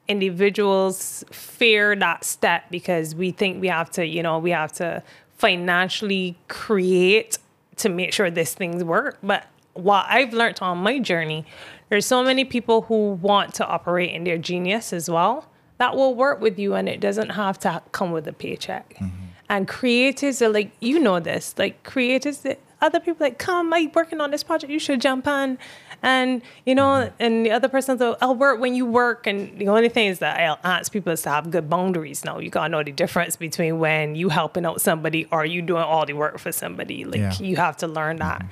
[0.07, 5.03] individuals fear that step because we think we have to, you know, we have to
[5.37, 7.37] financially create
[7.77, 9.17] to make sure this things work.
[9.21, 11.45] But what I've learned on my journey,
[11.89, 15.49] there's so many people who want to operate in their genius as well.
[15.77, 18.95] That will work with you and it doesn't have to come with a paycheck.
[18.95, 19.25] Mm-hmm.
[19.49, 23.91] And creators are like, you know this, like creators that other people like, come, I'm
[23.93, 25.57] working on this project, you should jump on.
[26.05, 27.15] And you know, mm-hmm.
[27.19, 29.25] and the other person I'll work when you work.
[29.25, 32.23] And the only thing is that I'll ask people is to have good boundaries.
[32.23, 35.81] Now you gotta know the difference between when you helping out somebody or you doing
[35.81, 37.05] all the work for somebody.
[37.05, 37.33] Like Yeah.
[37.39, 38.39] you have to learn that.
[38.39, 38.49] Mm-hmm.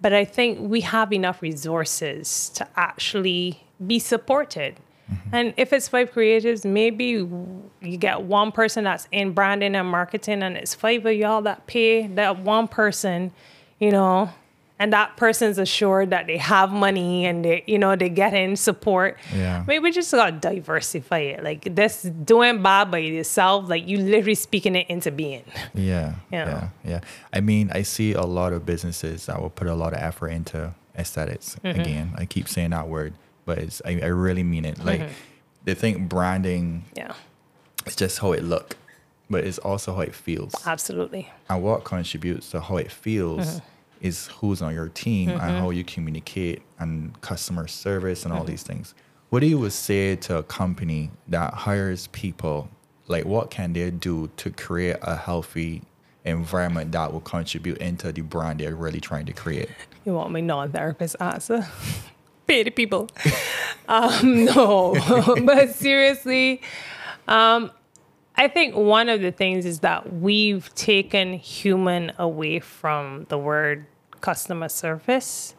[0.00, 4.80] But I think we have enough resources to actually be supported.
[5.10, 5.34] Mm-hmm.
[5.34, 10.42] And if it's five creatives, maybe you get one person that's in branding and marketing,
[10.42, 13.32] and it's five of y'all that pay that one person,
[13.78, 14.30] you know,
[14.78, 18.54] and that person's assured that they have money and they, you know, they get in
[18.56, 19.18] support.
[19.34, 19.64] Yeah.
[19.66, 21.42] Maybe we just gotta diversify it.
[21.42, 25.44] Like this doing bad by yourself, like you literally speaking it into being.
[25.74, 26.46] Yeah, Yeah.
[26.48, 27.00] yeah, yeah.
[27.32, 30.28] I mean, I see a lot of businesses that will put a lot of effort
[30.28, 31.56] into aesthetics.
[31.64, 31.80] Mm-hmm.
[31.80, 33.14] Again, I keep saying that word,
[33.46, 34.84] but it's I, I really mean it.
[34.84, 35.12] Like Mm-hmm.
[35.64, 37.14] they think branding Yeah,
[37.86, 38.76] it's just how it look,
[39.30, 40.54] but it's also how it feels.
[40.66, 41.30] absolutely.
[41.48, 43.64] And what contributes to how it feels Mm-hmm.
[44.00, 48.50] Is who's on your team and how you communicate and customer service and all Mm-hmm.
[48.50, 48.94] these things.
[49.30, 52.68] What do you would say to a company that hires people?
[53.08, 55.82] Like, what can they do to create a healthy
[56.24, 59.68] environment that will contribute into the brand they're really trying to create?
[60.04, 61.66] You want my non-therapist answer?
[62.46, 63.08] Pay the people.
[63.88, 64.94] um, no,
[65.44, 66.62] but seriously,
[67.26, 67.70] um,
[68.38, 73.84] I think one of the things is that we've taken human away from the word
[74.20, 75.54] customer service,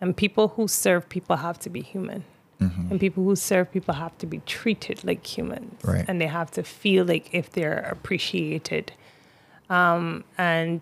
[0.00, 2.24] and people who serve people have to be human.
[2.90, 5.82] And people who serve people have to be treated like humans.
[5.82, 6.04] Right.
[6.06, 8.92] And they have to feel like if they're appreciated.
[9.68, 10.80] Um, and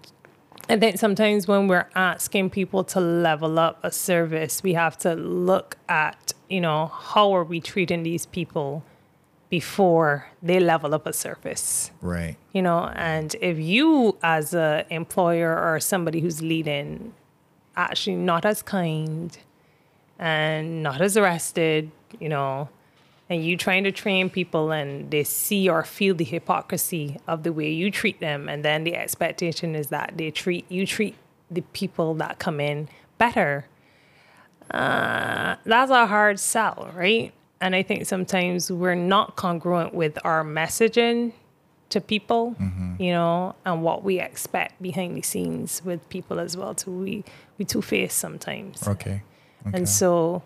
[0.68, 5.14] I think sometimes when we're asking people to level up a service, we have to
[5.14, 8.84] look at, you know, how are we treating these people
[9.50, 12.36] before they level up a service, Right.
[12.52, 12.90] you know?
[12.94, 17.12] And if you, as a employer or somebody who's leading,
[17.76, 19.36] actually not as kind
[20.18, 22.68] and not as arrested, you know,
[23.28, 27.52] and you trying to train people and they see or feel the hypocrisy of the
[27.52, 31.14] way you treat them and then the expectation is that they treat you treat
[31.48, 33.66] the people that come in better
[34.72, 40.44] uh, that's a hard sell right and i think sometimes we're not congruent with our
[40.44, 41.32] messaging
[41.90, 42.54] to people
[42.98, 47.24] you know and what we expect behind the scenes with people as well too we
[47.58, 49.22] we two-faced sometimes Okay.
[49.66, 49.76] okay.
[49.76, 50.42] and so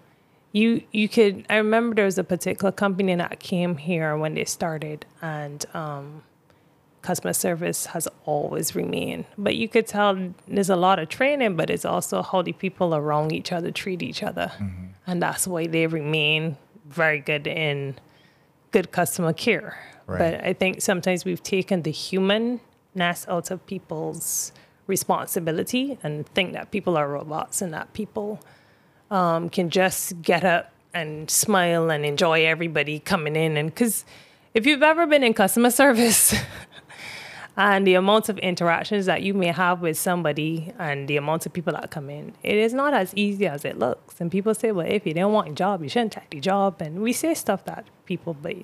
[0.52, 4.44] you you could I remember there was a particular company that came here when they
[4.44, 6.22] started and um,
[7.02, 9.24] customer service has always remained.
[9.36, 10.16] But you could tell
[10.48, 14.00] there's a lot of training, but it's also how the people around each other treat
[14.00, 14.50] each other.
[15.06, 17.96] And that's why they remain very good in
[18.70, 19.78] good customer care.
[20.06, 20.18] Right.
[20.18, 24.52] But I think sometimes we've taken the humanness out of people's
[24.86, 28.40] responsibility and think that people are robots and that people
[29.10, 33.56] um, can just get up and smile and enjoy everybody coming in.
[33.56, 34.04] And because
[34.52, 36.34] if you've ever been in customer service
[37.56, 41.52] and the amount of interactions that you may have with somebody and the amount of
[41.52, 44.20] people that come in, it is not as easy as it looks.
[44.20, 46.82] And people say, well, if you don't want a job, you shouldn't take the job.
[46.82, 48.56] And we say stuff that people, but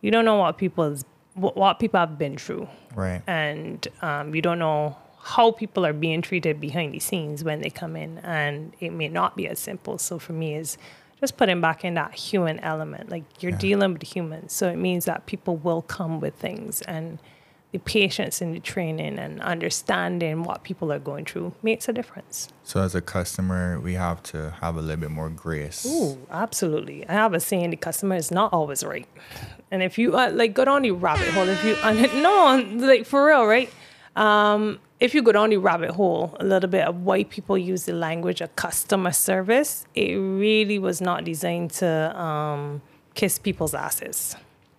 [0.00, 2.66] you don't know what people's what, people have been through.
[2.94, 3.22] Right.
[3.26, 7.68] and um, you don't know how people are being treated behind the scenes when they
[7.68, 8.18] come in.
[8.18, 9.98] And it may not be as simple.
[9.98, 10.78] So for me is
[11.20, 13.10] just putting back in that human element.
[13.10, 14.52] Like you're dealing with humans.
[14.52, 16.80] So it means that people will come with things.
[16.82, 17.18] And
[17.76, 22.48] the patience and the training and understanding what people are going through makes a difference
[22.64, 25.84] So as a customer, we have to have a little bit more grace.
[25.86, 26.98] Ooh, absolutely.
[27.08, 29.06] I have a saying: the customer is not always right.
[29.70, 31.92] And if you uh, like go down the rabbit hole, if you uh,
[32.26, 32.36] no,
[32.86, 33.70] like for real, right?
[34.24, 37.84] Um, if you go down the rabbit hole a little bit of why people use
[37.84, 42.80] the language of customer service, it really was not designed to um,
[43.14, 44.36] kiss people's asses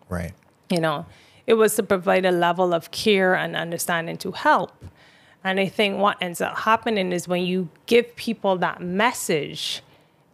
[0.10, 0.34] Right.
[0.70, 1.06] you know
[1.48, 4.86] it was to provide a level of care and understanding to help.
[5.44, 9.82] And i think what ends up happening is when you give people that message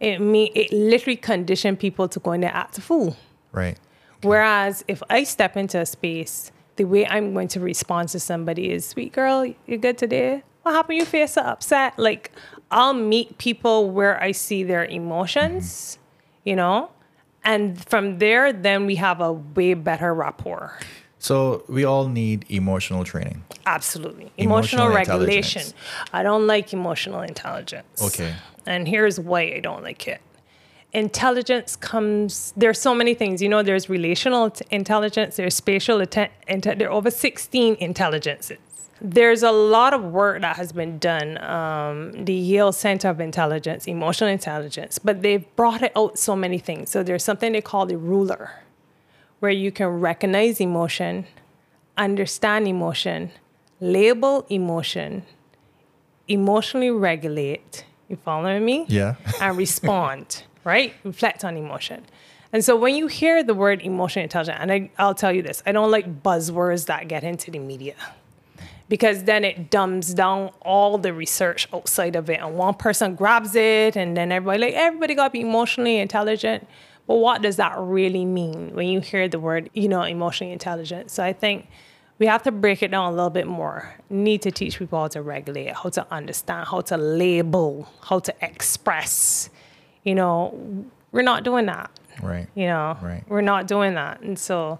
[0.00, 3.16] it me it literally condition people to go in there act a fool.
[3.52, 3.78] Right.
[4.22, 8.72] whereas if i step into a space the way i'm going to respond to somebody
[8.72, 10.42] is sweet girl you good today?
[10.62, 10.98] What happened?
[10.98, 11.96] You face so upset?
[11.96, 12.32] Like
[12.72, 16.48] i'll meet people where i see their emotions mm-hmm.
[16.48, 16.90] you know?
[17.44, 20.76] And from there then we have a way better rapport
[21.24, 23.44] So we all need emotional training.
[23.64, 24.30] Absolutely.
[24.36, 25.62] Emotional Emotional, regulation.
[26.12, 28.02] I don't like emotional intelligence.
[28.02, 28.34] Okay.
[28.66, 30.20] And here's why I don't like it.
[30.92, 33.40] Intelligence comes, there's so many things.
[33.40, 38.58] You know, there's relational t- intelligence, there's spatial, atten- inte- there are over 16 intelligences.
[39.00, 41.42] There's a lot of work that has been done.
[41.42, 46.58] Um, the Yale Center of Intelligence, Emotional Intelligence, but they've brought it out so many
[46.58, 46.90] things.
[46.90, 48.50] So there's something they call the ruler,
[49.40, 51.26] where you can recognize emotion,
[51.96, 53.30] understand emotion,
[53.80, 55.24] label emotion,
[56.28, 57.84] emotionally regulate.
[58.08, 58.86] You following me?
[58.88, 59.16] Yeah.
[59.40, 60.94] and respond, right?
[61.04, 62.04] Reflect on emotion.
[62.52, 65.62] And so when you hear the word emotional intelligence, and I, I'll tell you this,
[65.66, 67.94] I don't like buzzwords that get into the media
[68.88, 72.40] because then it dumbs down all the research outside of it.
[72.40, 76.66] And one person grabs it, and then everybody like everybody got to be emotionally intelligent.
[77.06, 81.10] But what does that really mean when you hear the word, you know, emotionally intelligent?
[81.10, 81.68] So I think
[82.18, 83.94] we have to break it down a little bit more.
[84.08, 88.34] Need to teach people how to regulate, how to understand, how to label, how to
[88.40, 89.50] express.
[90.02, 91.90] You know, we're not doing that.
[92.22, 92.46] Right.
[92.54, 93.24] You know, Right.
[93.28, 94.20] we're not doing that.
[94.20, 94.78] And so,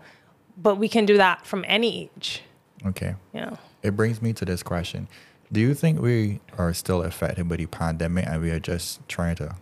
[0.56, 2.42] but we can do that from any age.
[2.86, 3.16] Okay.
[3.32, 3.56] Yeah.
[3.82, 5.08] It brings me to this question.
[5.52, 9.36] Do you think we are still affected by the pandemic and we are just trying
[9.36, 9.56] to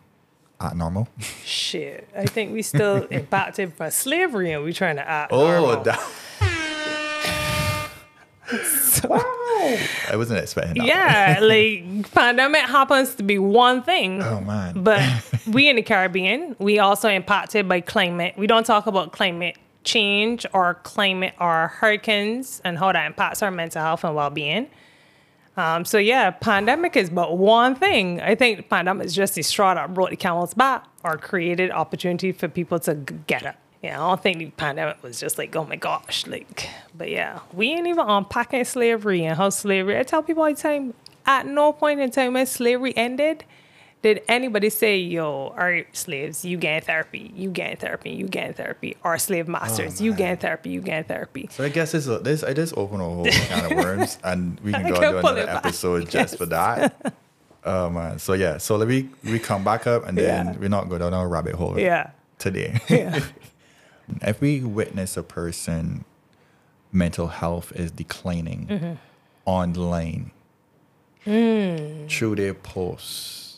[0.63, 1.09] act normal?
[1.45, 2.09] shit.
[2.17, 5.83] I think we still impacted by slavery and we trying to act Oh, normal.
[5.85, 6.01] that.
[8.51, 10.87] I wasn't expecting that.
[10.87, 14.23] yeah, like pandemic happens to be one thing.
[14.23, 14.83] Oh, man.
[14.83, 15.03] But
[15.47, 18.35] we in the Caribbean, we also impacted by climate.
[18.37, 23.51] We don't talk about climate change or climate or hurricanes and how that impacts our
[23.51, 24.69] mental health and well-being.
[25.57, 28.20] Um, so yeah, pandemic is but one thing.
[28.20, 32.32] I think pandemic is just the straw that brought the camel's back or created opportunity
[32.32, 33.57] for people to get up.
[33.82, 37.40] Yeah, I don't think the pandemic was just like, oh my gosh, like, but yeah,
[37.53, 39.98] we ain't even unpacking slavery and how slavery.
[39.98, 40.94] I tell people all the time,
[41.26, 43.44] at no point in time when slavery ended,
[44.03, 48.53] did anybody say, yo, all right, slaves, you getting therapy, you getting therapy, you getting
[48.53, 51.48] therapy, or slave masters, you getting therapy, you getting therapy.
[51.53, 54.72] So I guess this, this I just open a whole can of worms and we
[54.72, 55.64] can go can do another back.
[55.66, 57.14] episode just for that.
[57.64, 58.18] Oh man.
[58.18, 60.57] So yeah, so let me we come back up and then Yeah.
[60.59, 62.11] we're not go down a rabbit hole Yeah.
[62.38, 62.80] today.
[62.88, 63.20] Yeah.
[64.22, 66.05] if we witness a person
[66.90, 68.92] mental health is declining Mm-hmm.
[69.44, 70.32] online
[71.24, 72.11] Mm.
[72.11, 73.51] through their posts.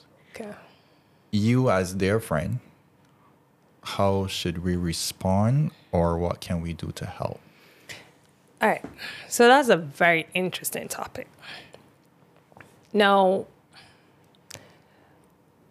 [1.35, 2.61] You as their friend,
[3.83, 7.41] how should we respond or what can we do to help?
[8.63, 8.85] All right.
[9.29, 11.29] So that's a very interesting topic.
[12.93, 13.47] Now,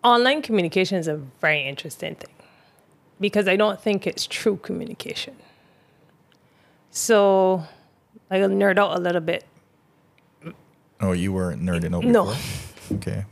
[0.04, 2.34] online communication is a very interesting thing
[3.20, 5.38] because I don't think it's true communication.
[6.92, 7.64] So
[8.30, 9.46] I'll nerd out a little bit.
[11.00, 12.36] Oh, you were nerding over No.
[12.92, 13.26] Okay.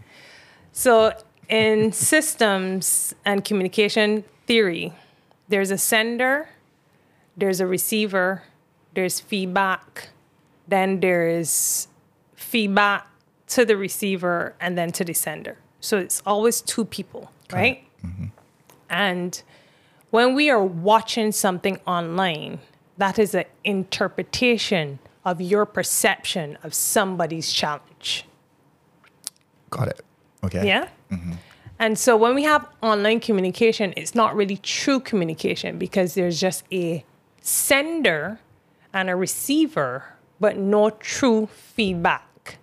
[0.72, 1.14] So,
[1.50, 4.94] in systems and communication theory,
[5.50, 6.50] there's a sender,
[7.36, 8.44] there's a receiver,
[8.94, 10.10] there's feedback,
[10.68, 11.88] then there's
[12.36, 13.08] feedback
[13.48, 15.58] to the receiver and then to the sender.
[15.82, 17.84] So, it's always two people, right?
[18.06, 18.28] Mm-hmm.
[18.90, 19.42] And
[20.12, 22.60] when we are watching something online,
[22.98, 28.26] that is an interpretation of your perception of somebody's challenge.
[29.70, 30.02] Got it.
[30.44, 30.68] Okay.
[30.68, 30.90] Yeah.
[31.12, 31.34] Mm-hmm.
[31.80, 36.64] And so when we have online communication, it's not really true communication because there's just
[36.72, 37.04] a
[37.42, 38.40] sender
[38.94, 40.06] and a receiver,
[40.40, 42.58] but no true feedback.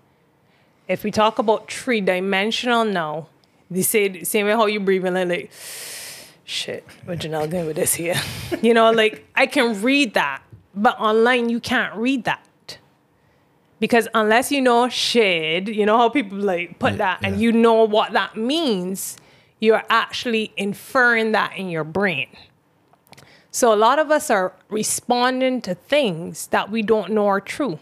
[0.87, 3.29] If we talk about three dimensional now,
[3.71, 5.51] they say the same way how you breathing like, like
[6.45, 8.21] shit, what Janelle doing with this here?
[8.63, 10.43] you know, like I can read that,
[10.75, 12.45] but online you can't read that.
[13.81, 17.43] Because unless you know shade, you know how people like put Yeah, that and yeah.
[17.43, 19.17] you know what that means,
[19.61, 22.29] you're actually inferring that in your brain.
[23.51, 27.79] So a lot of us are responding to things that we don't know are true.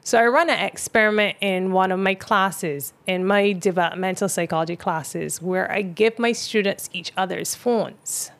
[0.00, 5.40] So I run an experiment in one of my classes, in my developmental psychology classes,
[5.40, 8.30] where I give my students each other's phones.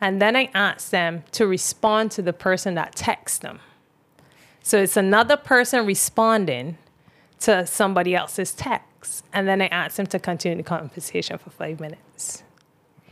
[0.00, 3.60] And then I ask them to respond to the person that texts them.
[4.66, 6.76] So it's another person responding
[7.38, 9.24] to somebody else's text.
[9.32, 12.42] And then I ask them to continue the conversation for five minutes.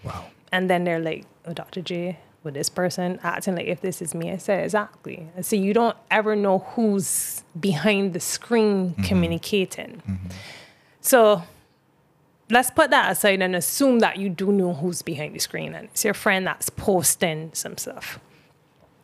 [0.03, 0.25] Wow.
[0.51, 1.81] And then they're like, oh, Dr.
[1.81, 4.33] J, with this person acting like if this is me.
[4.33, 5.29] I said, exactly.
[5.37, 9.03] And so you don't ever know who's behind the screen mm-hmm.
[9.05, 10.03] communicating.
[10.09, 10.29] Mm-hmm.
[11.03, 11.45] So
[12.51, 15.85] let's put that aside and assume that you do know who's behind the screen and
[15.85, 18.19] it's your friend that's posting some stuff.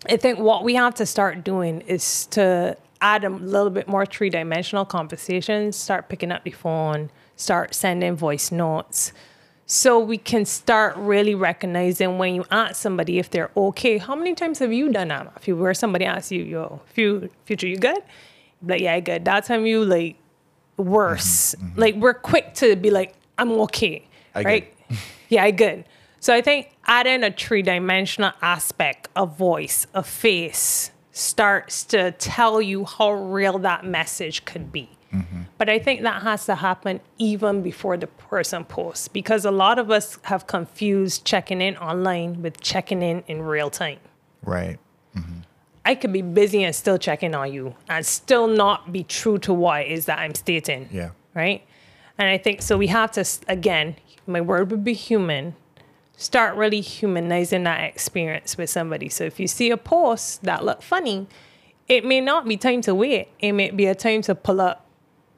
[0.09, 4.07] I think what we have to start doing is to add a little bit more
[4.07, 9.13] three dimensional conversations, start picking up the phone, start sending voice notes.
[9.67, 13.99] So we can start really recognizing when you ask somebody if they're okay.
[13.99, 15.33] How many times have you done that?
[15.37, 17.29] If you where somebody asks you, yo, future,
[17.69, 18.03] you good?
[18.63, 19.25] Like, yeah, I good.
[19.27, 20.17] That time you like
[20.77, 21.55] worse.
[21.55, 24.09] Mm-hmm, Like we're quick to be like, I'm okay.
[24.35, 24.75] I right?
[25.29, 25.85] yeah, I good.
[26.21, 32.63] So I think adding a three dimensional aspect of voice, of face, starts to tell
[32.63, 34.91] you how real that message could be.
[35.13, 35.43] Mm-hmm.
[35.59, 39.79] But I think that has to happen even before the person posts because a lot
[39.79, 43.99] of us have confused checking in online with checking in in real time.
[44.45, 44.79] Right.
[45.85, 49.53] I could be busy and still checking on you and still not be true to
[49.53, 50.89] what it is that I'm stating.
[50.93, 51.11] Yeah.
[51.35, 51.67] Right.
[52.19, 52.77] And I think so.
[52.77, 53.97] We have to, again,
[54.27, 55.57] my word would be human.
[56.21, 59.09] Start really humanizing that experience with somebody.
[59.09, 61.27] So if you see a post that look funny,
[61.89, 63.29] it may not be time to wait.
[63.39, 64.85] It may be a time to pull up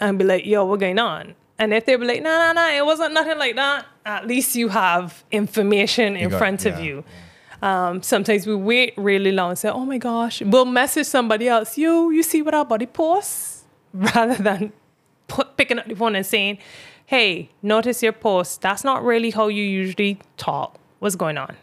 [0.01, 1.37] and be like, yo, what's going on?
[1.57, 4.57] And if they be like, no, no, no, it wasn't nothing like that, at least
[4.57, 7.05] you have information in got- front of you.
[7.63, 11.79] Um, sometimes we wait really long and say, oh my gosh, we'll message somebody else,
[11.79, 13.63] yo, you see what our body posts?
[13.95, 14.73] Rather than
[15.29, 16.59] put, picking up the phone and saying,
[17.07, 18.61] hey, notice your post.
[18.63, 20.79] That's not really how you usually talk.
[21.01, 21.57] What's going on?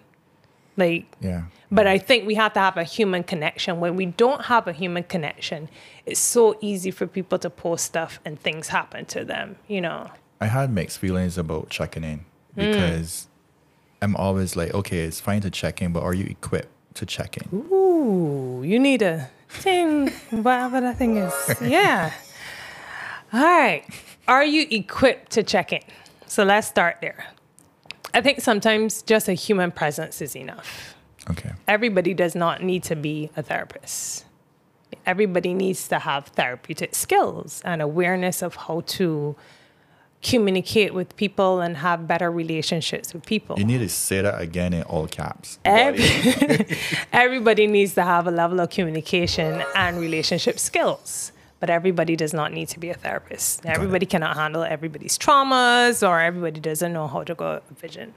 [0.77, 1.43] Like, Yeah.
[1.71, 3.79] but I think we have to have a human connection.
[3.79, 5.69] When we don't have a human connection,
[6.05, 10.09] it's so easy for people to post stuff and things happen to them, you know?
[10.39, 12.25] I had mixed feelings about checking in
[12.55, 13.27] because
[14.01, 17.35] I'm always like, okay, it's fine to check in, but are you equipped to check
[17.37, 17.47] in?
[17.53, 21.33] Ooh, you need a thing, whatever that thing is.
[21.61, 22.13] Yeah.
[23.31, 23.83] All right.
[24.27, 25.81] Are you equipped to check in?
[26.27, 27.25] So let's start there.
[28.13, 30.95] I think sometimes just a human presence is enough.
[31.29, 31.51] Okay.
[31.67, 34.25] Everybody does not need to be a therapist.
[35.05, 39.35] Everybody needs to have therapeutic skills and awareness of how to
[40.21, 43.57] communicate with people and have better relationships with people.
[43.57, 45.59] You need to say that again in all caps.
[45.63, 46.75] Every-
[47.13, 52.53] everybody needs to have a level of communication and relationship skills but everybody does not
[52.53, 53.65] need to be a therapist.
[53.65, 58.13] Everybody cannot handle everybody's traumas or everybody doesn't know how to go vision.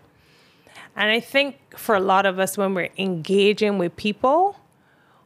[0.95, 4.57] And i think for a lot of us when we're engaging with people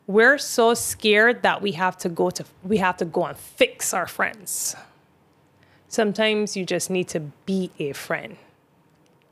[0.07, 3.93] we're so scared that we have to go to we have to go and fix
[3.93, 4.77] our friends.
[5.89, 8.37] Sometimes you just need to be a friend.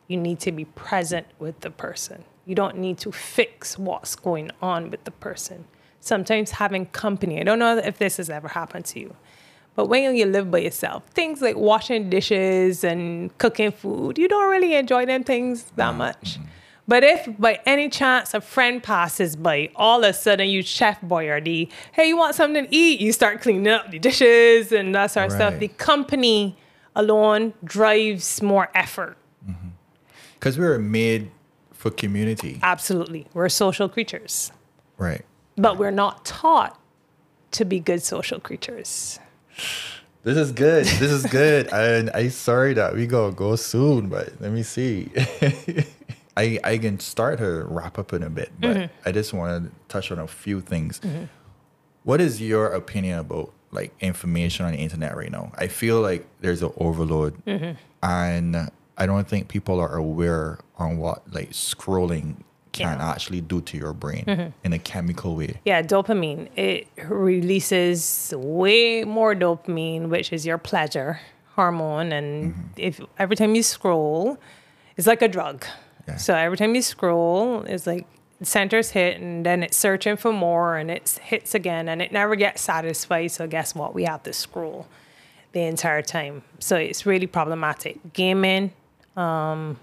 [0.08, 2.24] You need to be present with the person.
[2.46, 5.64] You don't need to fix what's going on with the person.
[6.04, 9.16] Sometimes having company, I don't know if this has ever happened to you,
[9.74, 14.50] but when you live by yourself, things like washing dishes and cooking food, you don't
[14.50, 15.98] really enjoy them things that mm-hmm.
[15.98, 16.38] much.
[16.86, 21.00] But if by any chance a friend passes by, all of a sudden you chef
[21.00, 23.00] boyardee, hey, you want something to eat?
[23.00, 25.58] You start cleaning up the dishes and that sort of stuff.
[25.58, 26.58] The company
[26.94, 29.16] alone drives more effort.
[29.48, 29.68] Mm-hmm.
[30.34, 31.30] Because we are made
[31.72, 32.60] for community.
[32.62, 33.26] Absolutely.
[33.32, 34.52] We're social creatures,
[34.98, 35.24] Right.
[35.56, 36.78] But we're not taught
[37.52, 39.18] to be good social creatures.
[40.24, 40.86] This is good.
[40.86, 41.68] This is good.
[41.72, 45.10] and I sorry that we go go soon, but let me see.
[46.36, 49.08] I I can start to wrap up in a bit, but mm-hmm.
[49.08, 51.00] I just want to touch on a few things.
[51.00, 51.24] Mm-hmm.
[52.04, 55.52] What is your opinion about like information on the internet right now?
[55.56, 57.72] I feel like there's an overload, mm-hmm.
[58.02, 62.36] and I don't think people are aware on what like scrolling
[62.74, 63.10] can Yeah.
[63.12, 64.24] actually do to your brain
[64.64, 65.52] in a chemical way.
[65.64, 66.48] Yeah, dopamine.
[66.56, 66.88] It
[67.48, 71.20] releases way more dopamine, which is your pleasure
[71.56, 72.12] hormone.
[72.12, 74.38] And if every time you scroll,
[74.96, 75.64] it's like a drug.
[76.08, 76.16] Yeah.
[76.16, 78.06] So every time you scroll, it's like
[78.42, 82.34] centers hit and then it's searching for more and it hits again and it never
[82.36, 83.28] gets satisfied.
[83.30, 83.94] So guess what?
[83.94, 84.86] We have to scroll
[85.52, 86.42] the entire time.
[86.58, 87.98] So it's really problematic.
[88.12, 88.72] Gaming,
[89.16, 89.78] um,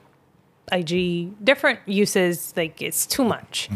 [0.71, 3.69] IG, different uses, like it's too much.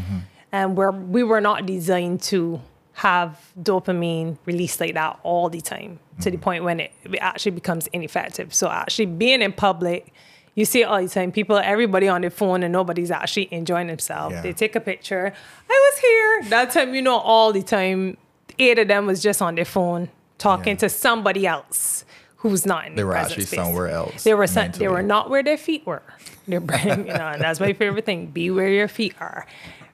[0.52, 2.62] And we're we were not designed to
[2.94, 7.52] have dopamine released like that all the time to the point when it, it actually
[7.52, 8.54] becomes ineffective.
[8.54, 10.14] So actually being in public,
[10.54, 11.34] you see it all the time.
[11.34, 14.36] People, everybody on their phone and nobody's actually enjoying themselves.
[14.36, 14.42] Yeah.
[14.44, 15.34] They take a picture.
[15.70, 16.50] I was here.
[16.52, 18.16] That time, you know, all the time,
[18.60, 20.80] eight of them was just on their phone talking Yeah.
[20.80, 22.05] to somebody else
[22.38, 23.60] who's not in They the were actually space.
[23.60, 26.04] somewhere else They were some, they were not where their feet were.
[26.48, 28.28] Their brain, you know, and that's my favorite thing.
[28.28, 29.48] Be where your feet are,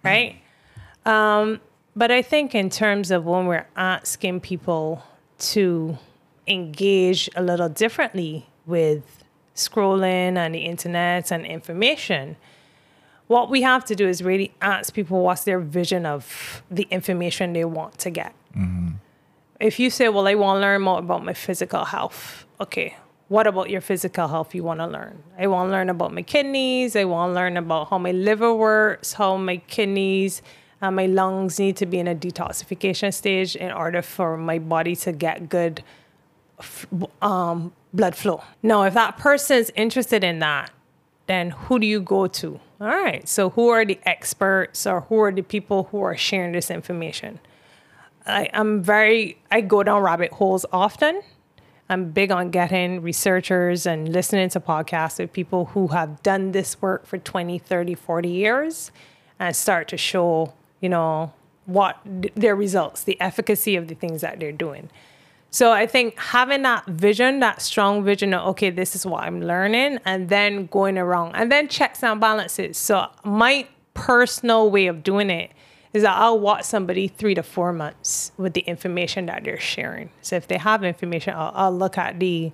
[0.04, 0.36] right?
[1.06, 1.60] Um,
[1.96, 5.04] but I think in terms of when we're asking people
[5.40, 5.98] to
[6.48, 9.24] engage a little differently with
[9.56, 12.36] scrolling and the internet and information,
[13.28, 17.54] what we have to do is really ask people what's their vision of the information
[17.54, 18.34] they want to get.
[19.62, 22.96] If you say, Well, I want to learn more about my physical health, okay,
[23.28, 25.24] what about your physical health you want to learn?
[25.40, 26.96] I want to learn about my kidneys.
[26.96, 30.42] I want to learn about how my liver works, how my kidneys
[30.82, 34.96] and my lungs need to be in a detoxification stage in order for my body
[34.98, 35.84] to get good
[37.22, 38.44] um, blood flow.
[38.64, 40.72] Now, if that person is interested in that,
[41.28, 42.60] then who do you go to?
[42.82, 43.28] All right.
[43.30, 47.40] So, who are the experts or who are the people who are sharing this information?
[48.26, 51.22] I, I'm very, I go down rabbit holes often.
[51.90, 56.82] I'm big on getting researchers and listening to podcasts with people who have done this
[56.82, 58.92] work for 20, 30, 40 years
[59.40, 61.34] and start to show, you know,
[61.66, 62.00] what
[62.36, 64.90] their results, the efficacy of the things that they're doing.
[65.50, 69.42] So I think having that vision, that strong vision of, okay, this is what I'm
[69.42, 72.78] learning, and then going around and then checks and balances.
[72.78, 75.52] So my personal way of doing it
[75.94, 80.10] is that I'll watch somebody three to four months with the information that they're sharing.
[80.22, 82.52] So if they have information, I'll, I'll look at the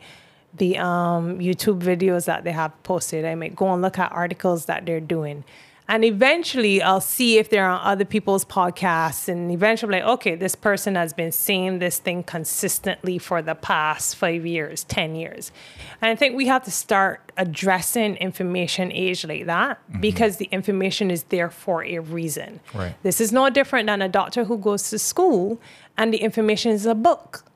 [0.54, 3.26] the um, YouTube videos that they have posted.
[3.26, 5.44] I might go and look at articles that they're doing.
[5.88, 10.56] And eventually I'll see if they're on other people's podcasts and eventually like, okay, this
[10.56, 15.52] person has been saying this thing consistently for the past five years, 10 years.
[16.02, 20.02] And I think we have to start addressing information age like that mm-hmm.
[20.02, 22.60] because the information is there for a reason.
[22.74, 22.96] Right.
[23.04, 25.60] This is no different than a doctor who goes to school
[25.98, 27.47] and the information is a book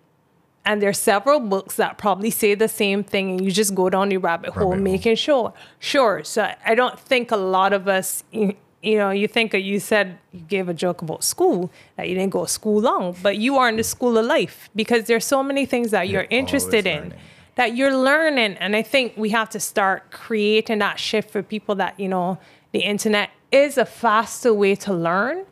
[0.65, 4.09] and there's several books that probably say the same thing and you just go down
[4.09, 5.53] the rabbit, hole making sure.
[5.79, 9.79] Sure so i don't think a lot of us you, you know you think you
[9.79, 13.37] said you gave a joke about school that you didn't go to school long but
[13.37, 16.39] you are in the school of life because there's so many things that you're, you're
[16.39, 17.13] interested in
[17.55, 18.55] that you're learning.
[18.57, 22.39] And i think we have to start creating that shift for people that you know
[22.71, 25.45] the internet is a faster way to learn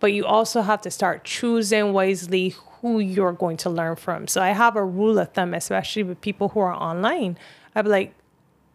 [0.00, 2.54] but you also have to start choosing wisely
[2.84, 4.28] who you're going to learn from.
[4.28, 7.38] So I have a rule of thumb, especially with people who are online.
[7.74, 8.14] I'd be like,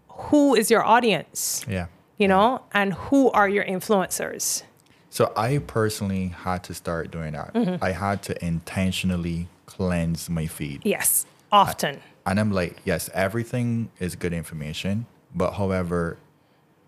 [0.07, 1.63] who is your audience?
[1.69, 1.85] Yeah.
[2.17, 4.63] You know, and who are your influencers?
[5.11, 7.53] So I personally had to start doing that.
[7.53, 7.83] Mm-hmm.
[7.83, 10.81] I had to intentionally cleanse my feed.
[10.83, 11.97] Yes, often.
[12.25, 15.05] I, and I'm like, yes, everything is good information,
[15.35, 16.17] but however,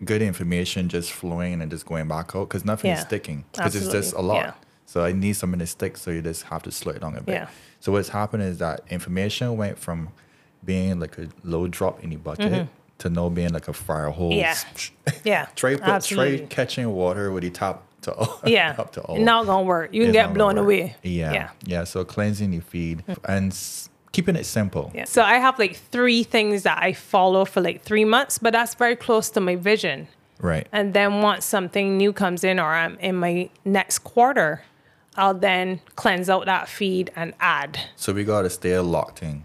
[0.04, 2.96] good information just flowing and just going back out because nothing yeah.
[2.96, 4.34] is sticking because it's just a lot.
[4.34, 4.54] Yeah.
[4.92, 5.96] So I need something to stick.
[5.96, 7.32] So you just have to slow it down a bit.
[7.32, 7.48] Yeah.
[7.80, 10.10] So what's happened is that information went from
[10.62, 12.72] being like a low drop in the bucket mm-hmm.
[12.98, 14.34] to now being like a fire hose.
[14.34, 14.54] Yeah.
[15.24, 15.46] yeah.
[15.56, 18.40] try, put, try catching water with the top to all.
[18.46, 18.74] Yeah.
[18.76, 19.16] up to all.
[19.16, 19.94] Not gonna work.
[19.94, 20.94] You can get blown away.
[21.02, 21.32] Yeah.
[21.32, 21.50] yeah.
[21.64, 21.84] Yeah.
[21.84, 23.32] So cleansing your feed mm-hmm.
[23.32, 24.92] and s- keeping it simple.
[24.94, 25.06] Yeah.
[25.06, 28.74] So I have like three things that I follow for like three months, but that's
[28.74, 30.08] very close to my vision.
[30.38, 30.68] Right.
[30.70, 34.64] And then once something new comes in or I'm in my next quarter,
[35.16, 37.78] I'll then cleanse out that feed and add.
[37.96, 39.44] So we got to stay locked in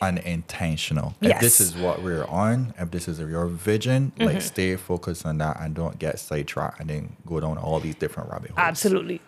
[0.00, 1.14] and intentional.
[1.20, 1.36] Yes.
[1.36, 4.24] If this is what we're on, if this is your vision, mm-hmm.
[4.24, 7.96] like stay focused on that and don't get sidetracked and then go down all these
[7.96, 8.58] different rabbit holes.
[8.58, 9.20] Absolutely.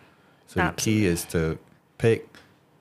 [0.47, 0.71] So Absolutely.
[0.71, 1.59] the key is to
[1.99, 2.29] pick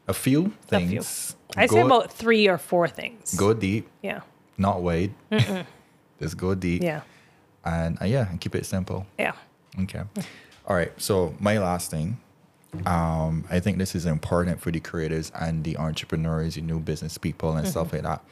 [0.08, 1.36] a few things.
[1.56, 3.36] I say about three or four things.
[3.36, 3.88] Go deep.
[4.02, 4.22] Yeah.
[4.58, 5.14] Not wade.
[6.20, 6.84] Just go deep.
[6.84, 7.02] Yeah.
[7.66, 9.06] And uh, yeah, and keep it simple.
[9.18, 9.34] Yeah.
[9.80, 10.02] Okay.
[10.68, 10.92] All right.
[11.02, 12.20] So my last thing
[12.86, 17.18] um, I think this is important for the creators and the entrepreneurs, the new business
[17.18, 17.72] people, and mm-hmm.
[17.72, 18.24] stuff like that.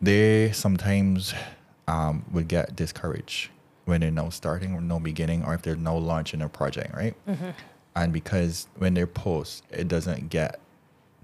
[0.00, 1.34] They sometimes
[1.86, 3.50] um, would get discouraged
[3.84, 7.14] when they're now starting or no beginning, or if they're now launching a project, right?
[7.28, 7.50] Mm-hmm.
[7.96, 10.60] And because when they post, it doesn't get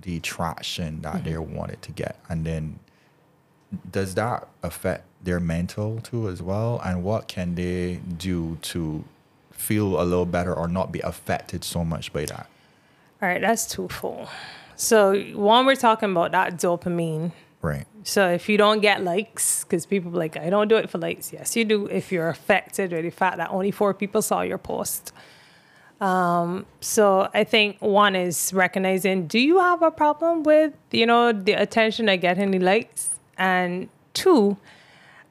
[0.03, 1.25] the traction that mm-hmm.
[1.25, 2.79] they want it to get, and then
[3.91, 6.81] does that affect their mental too as well?
[6.85, 9.05] And what can they do to
[9.57, 12.47] feel a little better or not be affected so much by that?
[13.23, 14.29] All right, that's twofold.
[14.77, 17.33] So one, we're talking about that dopamine.
[17.63, 17.87] Right.
[18.05, 21.33] So if you don't get likes, because people like, I don't do it for likes.
[21.33, 21.87] Yes, you do.
[21.87, 25.13] If you're affected by the fact that only four people saw your post.
[26.01, 31.33] Um, so I think one is recognizing, do you have a problem with, you know,
[31.33, 33.19] the attention I get in the likes?
[33.39, 34.59] And two,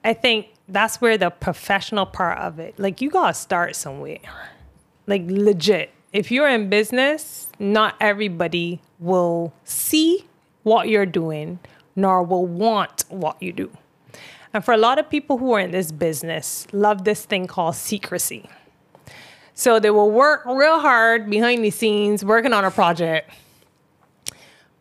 [0.04, 4.20] I think that's where the professional part of it, like you gotta start somewhere.
[5.08, 5.92] Like legit.
[6.12, 10.26] If you're in business, not everybody will see
[10.64, 11.60] what you're doing,
[11.96, 13.72] nor will want what you do.
[14.54, 17.76] And for a lot of people who are in this business, love this thing called
[17.76, 18.50] secrecy.
[19.54, 23.30] So they will work real hard behind the scenes, working on a project,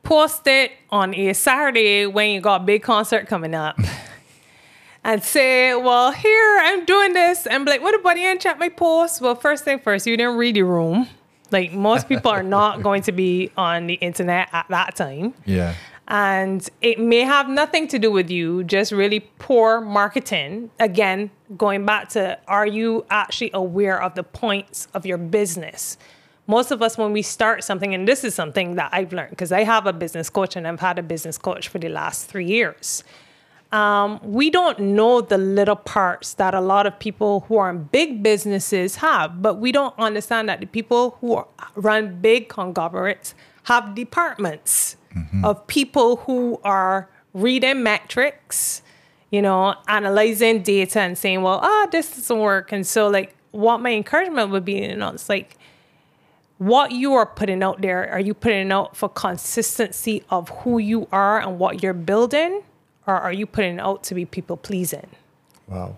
[0.03, 3.79] post it on a Saturday when you got a big concert coming up
[5.05, 7.47] and say, well, here I'm doing this.
[7.47, 9.21] And be like, what about you and check my post?
[9.21, 11.09] Well, first thing first, you didn't read the room.
[11.51, 15.35] Like most people are not going to be on the internet at that time.
[15.45, 15.75] Yeah.
[16.09, 20.71] And it may have nothing to do with you, just really poor marketing.
[20.81, 25.99] Again, going back to are you actually aware of the points of your business?
[26.47, 29.51] most of us when we start something and this is something that i've learned because
[29.51, 32.45] i have a business coach and i've had a business coach for the last three
[32.45, 33.03] years
[33.75, 37.85] um, we don't know the little parts that a lot of people who are in
[37.85, 43.35] big businesses have but we don't understand that the people who are, run big conglomerates
[43.65, 44.97] have departments
[45.45, 48.83] of people who are reading metrics
[49.31, 53.79] you know analyzing data and saying well ah this doesn't work and so like what
[53.81, 55.57] my encouragement would be you know it's like
[56.59, 61.09] what you are putting out there, are you putting out for consistency of who you
[61.11, 62.63] are and what you're building?
[63.07, 65.09] Or are you putting out to be people pleasing?
[65.67, 65.97] Wow.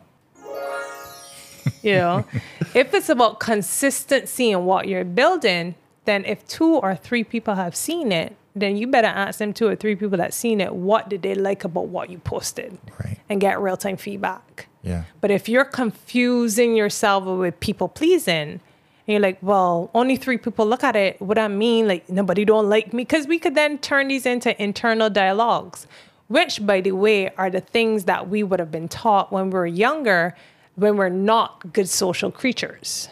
[1.83, 2.25] You know,
[2.75, 7.77] if it's about consistency in what you're building, then if two or three people have
[7.77, 11.11] seen it, then you better ask them two or three people that seen it, what
[11.11, 12.79] did they like about what you posted?
[13.05, 13.19] Right.
[13.29, 14.69] And get real time feedback.
[14.83, 15.05] Yeah.
[15.21, 18.61] But if you're confusing yourself with people pleasing,
[19.07, 21.21] and you're like, well, only three people look at it.
[21.21, 24.61] What I mean, like nobody don't like me, because we could then turn these into
[24.61, 25.87] internal dialogues,
[26.29, 29.55] which, by the way, are the things that we would have been taught when we
[29.55, 30.35] were younger,
[30.75, 33.09] when we're not good social creatures.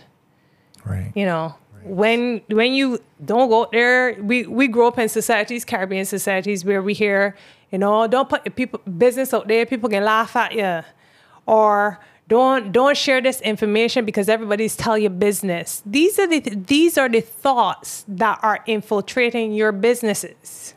[0.84, 1.12] Right.
[1.14, 1.54] You know,
[1.84, 6.82] when when you don't go there, we we grow up in societies, Caribbean societies, where
[6.82, 7.36] we hear,
[7.70, 9.64] you know, don't put your people business out there.
[9.66, 10.82] People can laugh at you,
[11.46, 15.82] or don't don't share this information because everybody's tell your business.
[15.84, 20.73] These are the these are the thoughts that are infiltrating your businesses.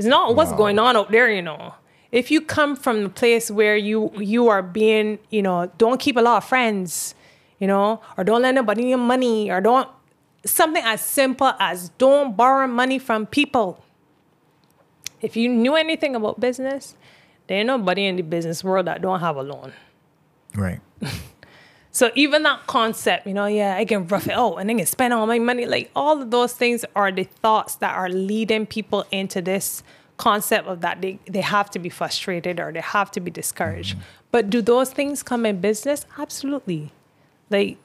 [0.00, 0.56] It's not what's Wow.
[0.56, 1.74] going on out there, you know.
[2.10, 6.16] If you come from the place where you you are being, you know, don't keep
[6.16, 7.14] a lot of friends,
[7.58, 9.88] you know, or don't lend anybody your money, or don't
[10.46, 13.84] something as simple as don't borrow money from people.
[15.20, 16.96] If you knew anything about business,
[17.46, 19.74] there ain't nobody in the business world that don't have a loan.
[20.54, 20.80] Right.
[21.92, 24.86] So even that concept, you know, yeah, I can rough it out and I can
[24.86, 25.66] spend all my money.
[25.66, 29.82] Like all of those things are the thoughts that are leading people into this
[30.16, 33.96] concept of that they, they have to be frustrated or they have to be discouraged.
[33.96, 34.04] Mm-hmm.
[34.30, 36.06] But do those things come in business?
[36.16, 36.92] Absolutely.
[37.48, 37.78] Like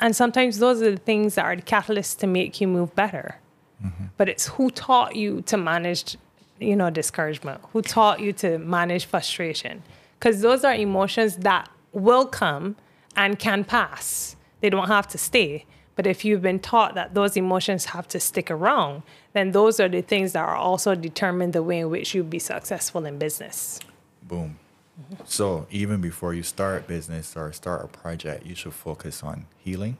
[0.00, 3.36] and sometimes those are the things that are the catalysts to make you move better.
[3.84, 4.04] Mm-hmm.
[4.16, 6.16] But it's who taught you to manage,
[6.58, 7.60] you know, discouragement?
[7.72, 9.82] Who taught you to manage frustration?
[10.18, 12.76] Because those are emotions that will come
[13.16, 14.36] and can pass.
[14.60, 15.64] They don't have to stay.
[15.96, 19.02] But if you've been taught that those emotions have to stick around,
[19.32, 22.38] then those are the things that are also determine the way in which you'll be
[22.38, 23.80] successful in business.
[24.22, 24.58] Boom.
[25.24, 29.96] So even before you start business or start a project, you should focus on healing.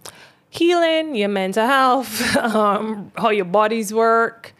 [0.50, 4.54] healing, your mental health, um, how your bodies work,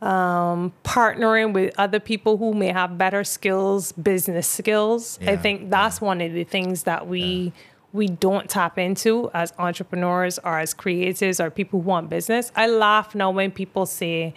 [0.00, 5.18] um, partnering with other people who may have better skills, business skills.
[5.26, 7.52] I think that's one of the things that we
[7.92, 12.50] we don't tap into as entrepreneurs or as creatives or people who want business.
[12.56, 14.34] I laugh now when people say,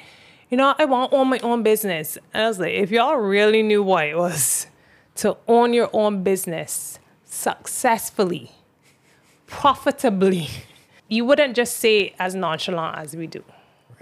[0.50, 2.18] you know, I want to own my own business.
[2.34, 4.68] And I was like, if y'all really knew what it was
[5.16, 8.52] to own your own business successfully,
[9.48, 10.50] profitably,
[11.08, 13.44] you wouldn't just say as nonchalant as we do.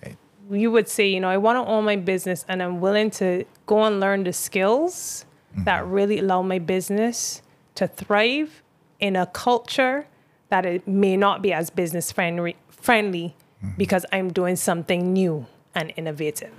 [0.02, 0.18] Right.
[0.50, 3.46] You would say, you know, I want to own my business and I'm willing to
[3.68, 5.26] go and learn the skills
[5.58, 5.92] that mm-hmm.
[5.92, 7.44] really allow my business
[7.76, 8.63] to thrive
[9.00, 10.08] in a culture
[10.50, 13.76] that it may not be as business friendly friendly mm-hmm.
[13.78, 16.52] because I'm doing something new and innovative.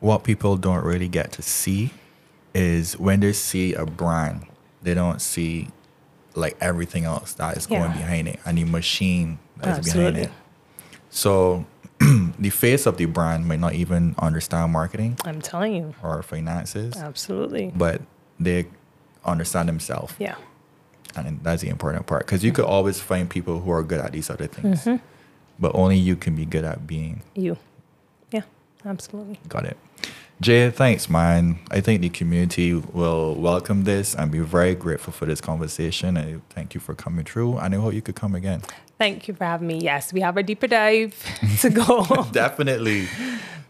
[0.00, 1.90] What people don't really get to see
[2.54, 4.46] is when they see a brand,
[4.82, 5.68] they don't see
[6.34, 7.96] like everything else that is going Yeah.
[7.96, 10.30] behind it and the machine that is behind it.
[11.10, 11.66] So
[12.38, 15.94] the face of the brand might not even understand marketing I'm telling you.
[16.02, 17.72] or finances, Absolutely.
[17.74, 18.02] but
[18.38, 18.66] they
[19.24, 20.14] understand themselves.
[20.18, 20.36] Yeah.
[21.26, 24.12] And that's the important part because you could always find people who are good at
[24.12, 24.96] these other things, Mm-hmm.
[25.58, 27.22] but only you can be good at being.
[27.34, 27.56] You.
[28.30, 28.42] Yeah.
[28.84, 29.38] Absolutely.
[29.48, 29.76] Got it.
[30.40, 31.58] Jay, thanks, man.
[31.68, 36.16] I think the community will welcome this and be very grateful for this conversation.
[36.16, 38.62] I thank you for coming through, and I hope you could come again.
[38.98, 39.78] Thank you for having me.
[39.80, 41.12] Yes, we have a deeper dive
[41.60, 42.04] to go.
[42.32, 43.08] Definitely.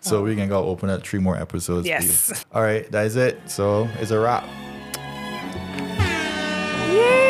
[0.01, 1.87] So we can go open up three more episodes.
[1.87, 2.45] Yes.
[2.53, 3.39] All right, that is it.
[3.51, 4.45] So it's a wrap.
[6.93, 7.28] Yay!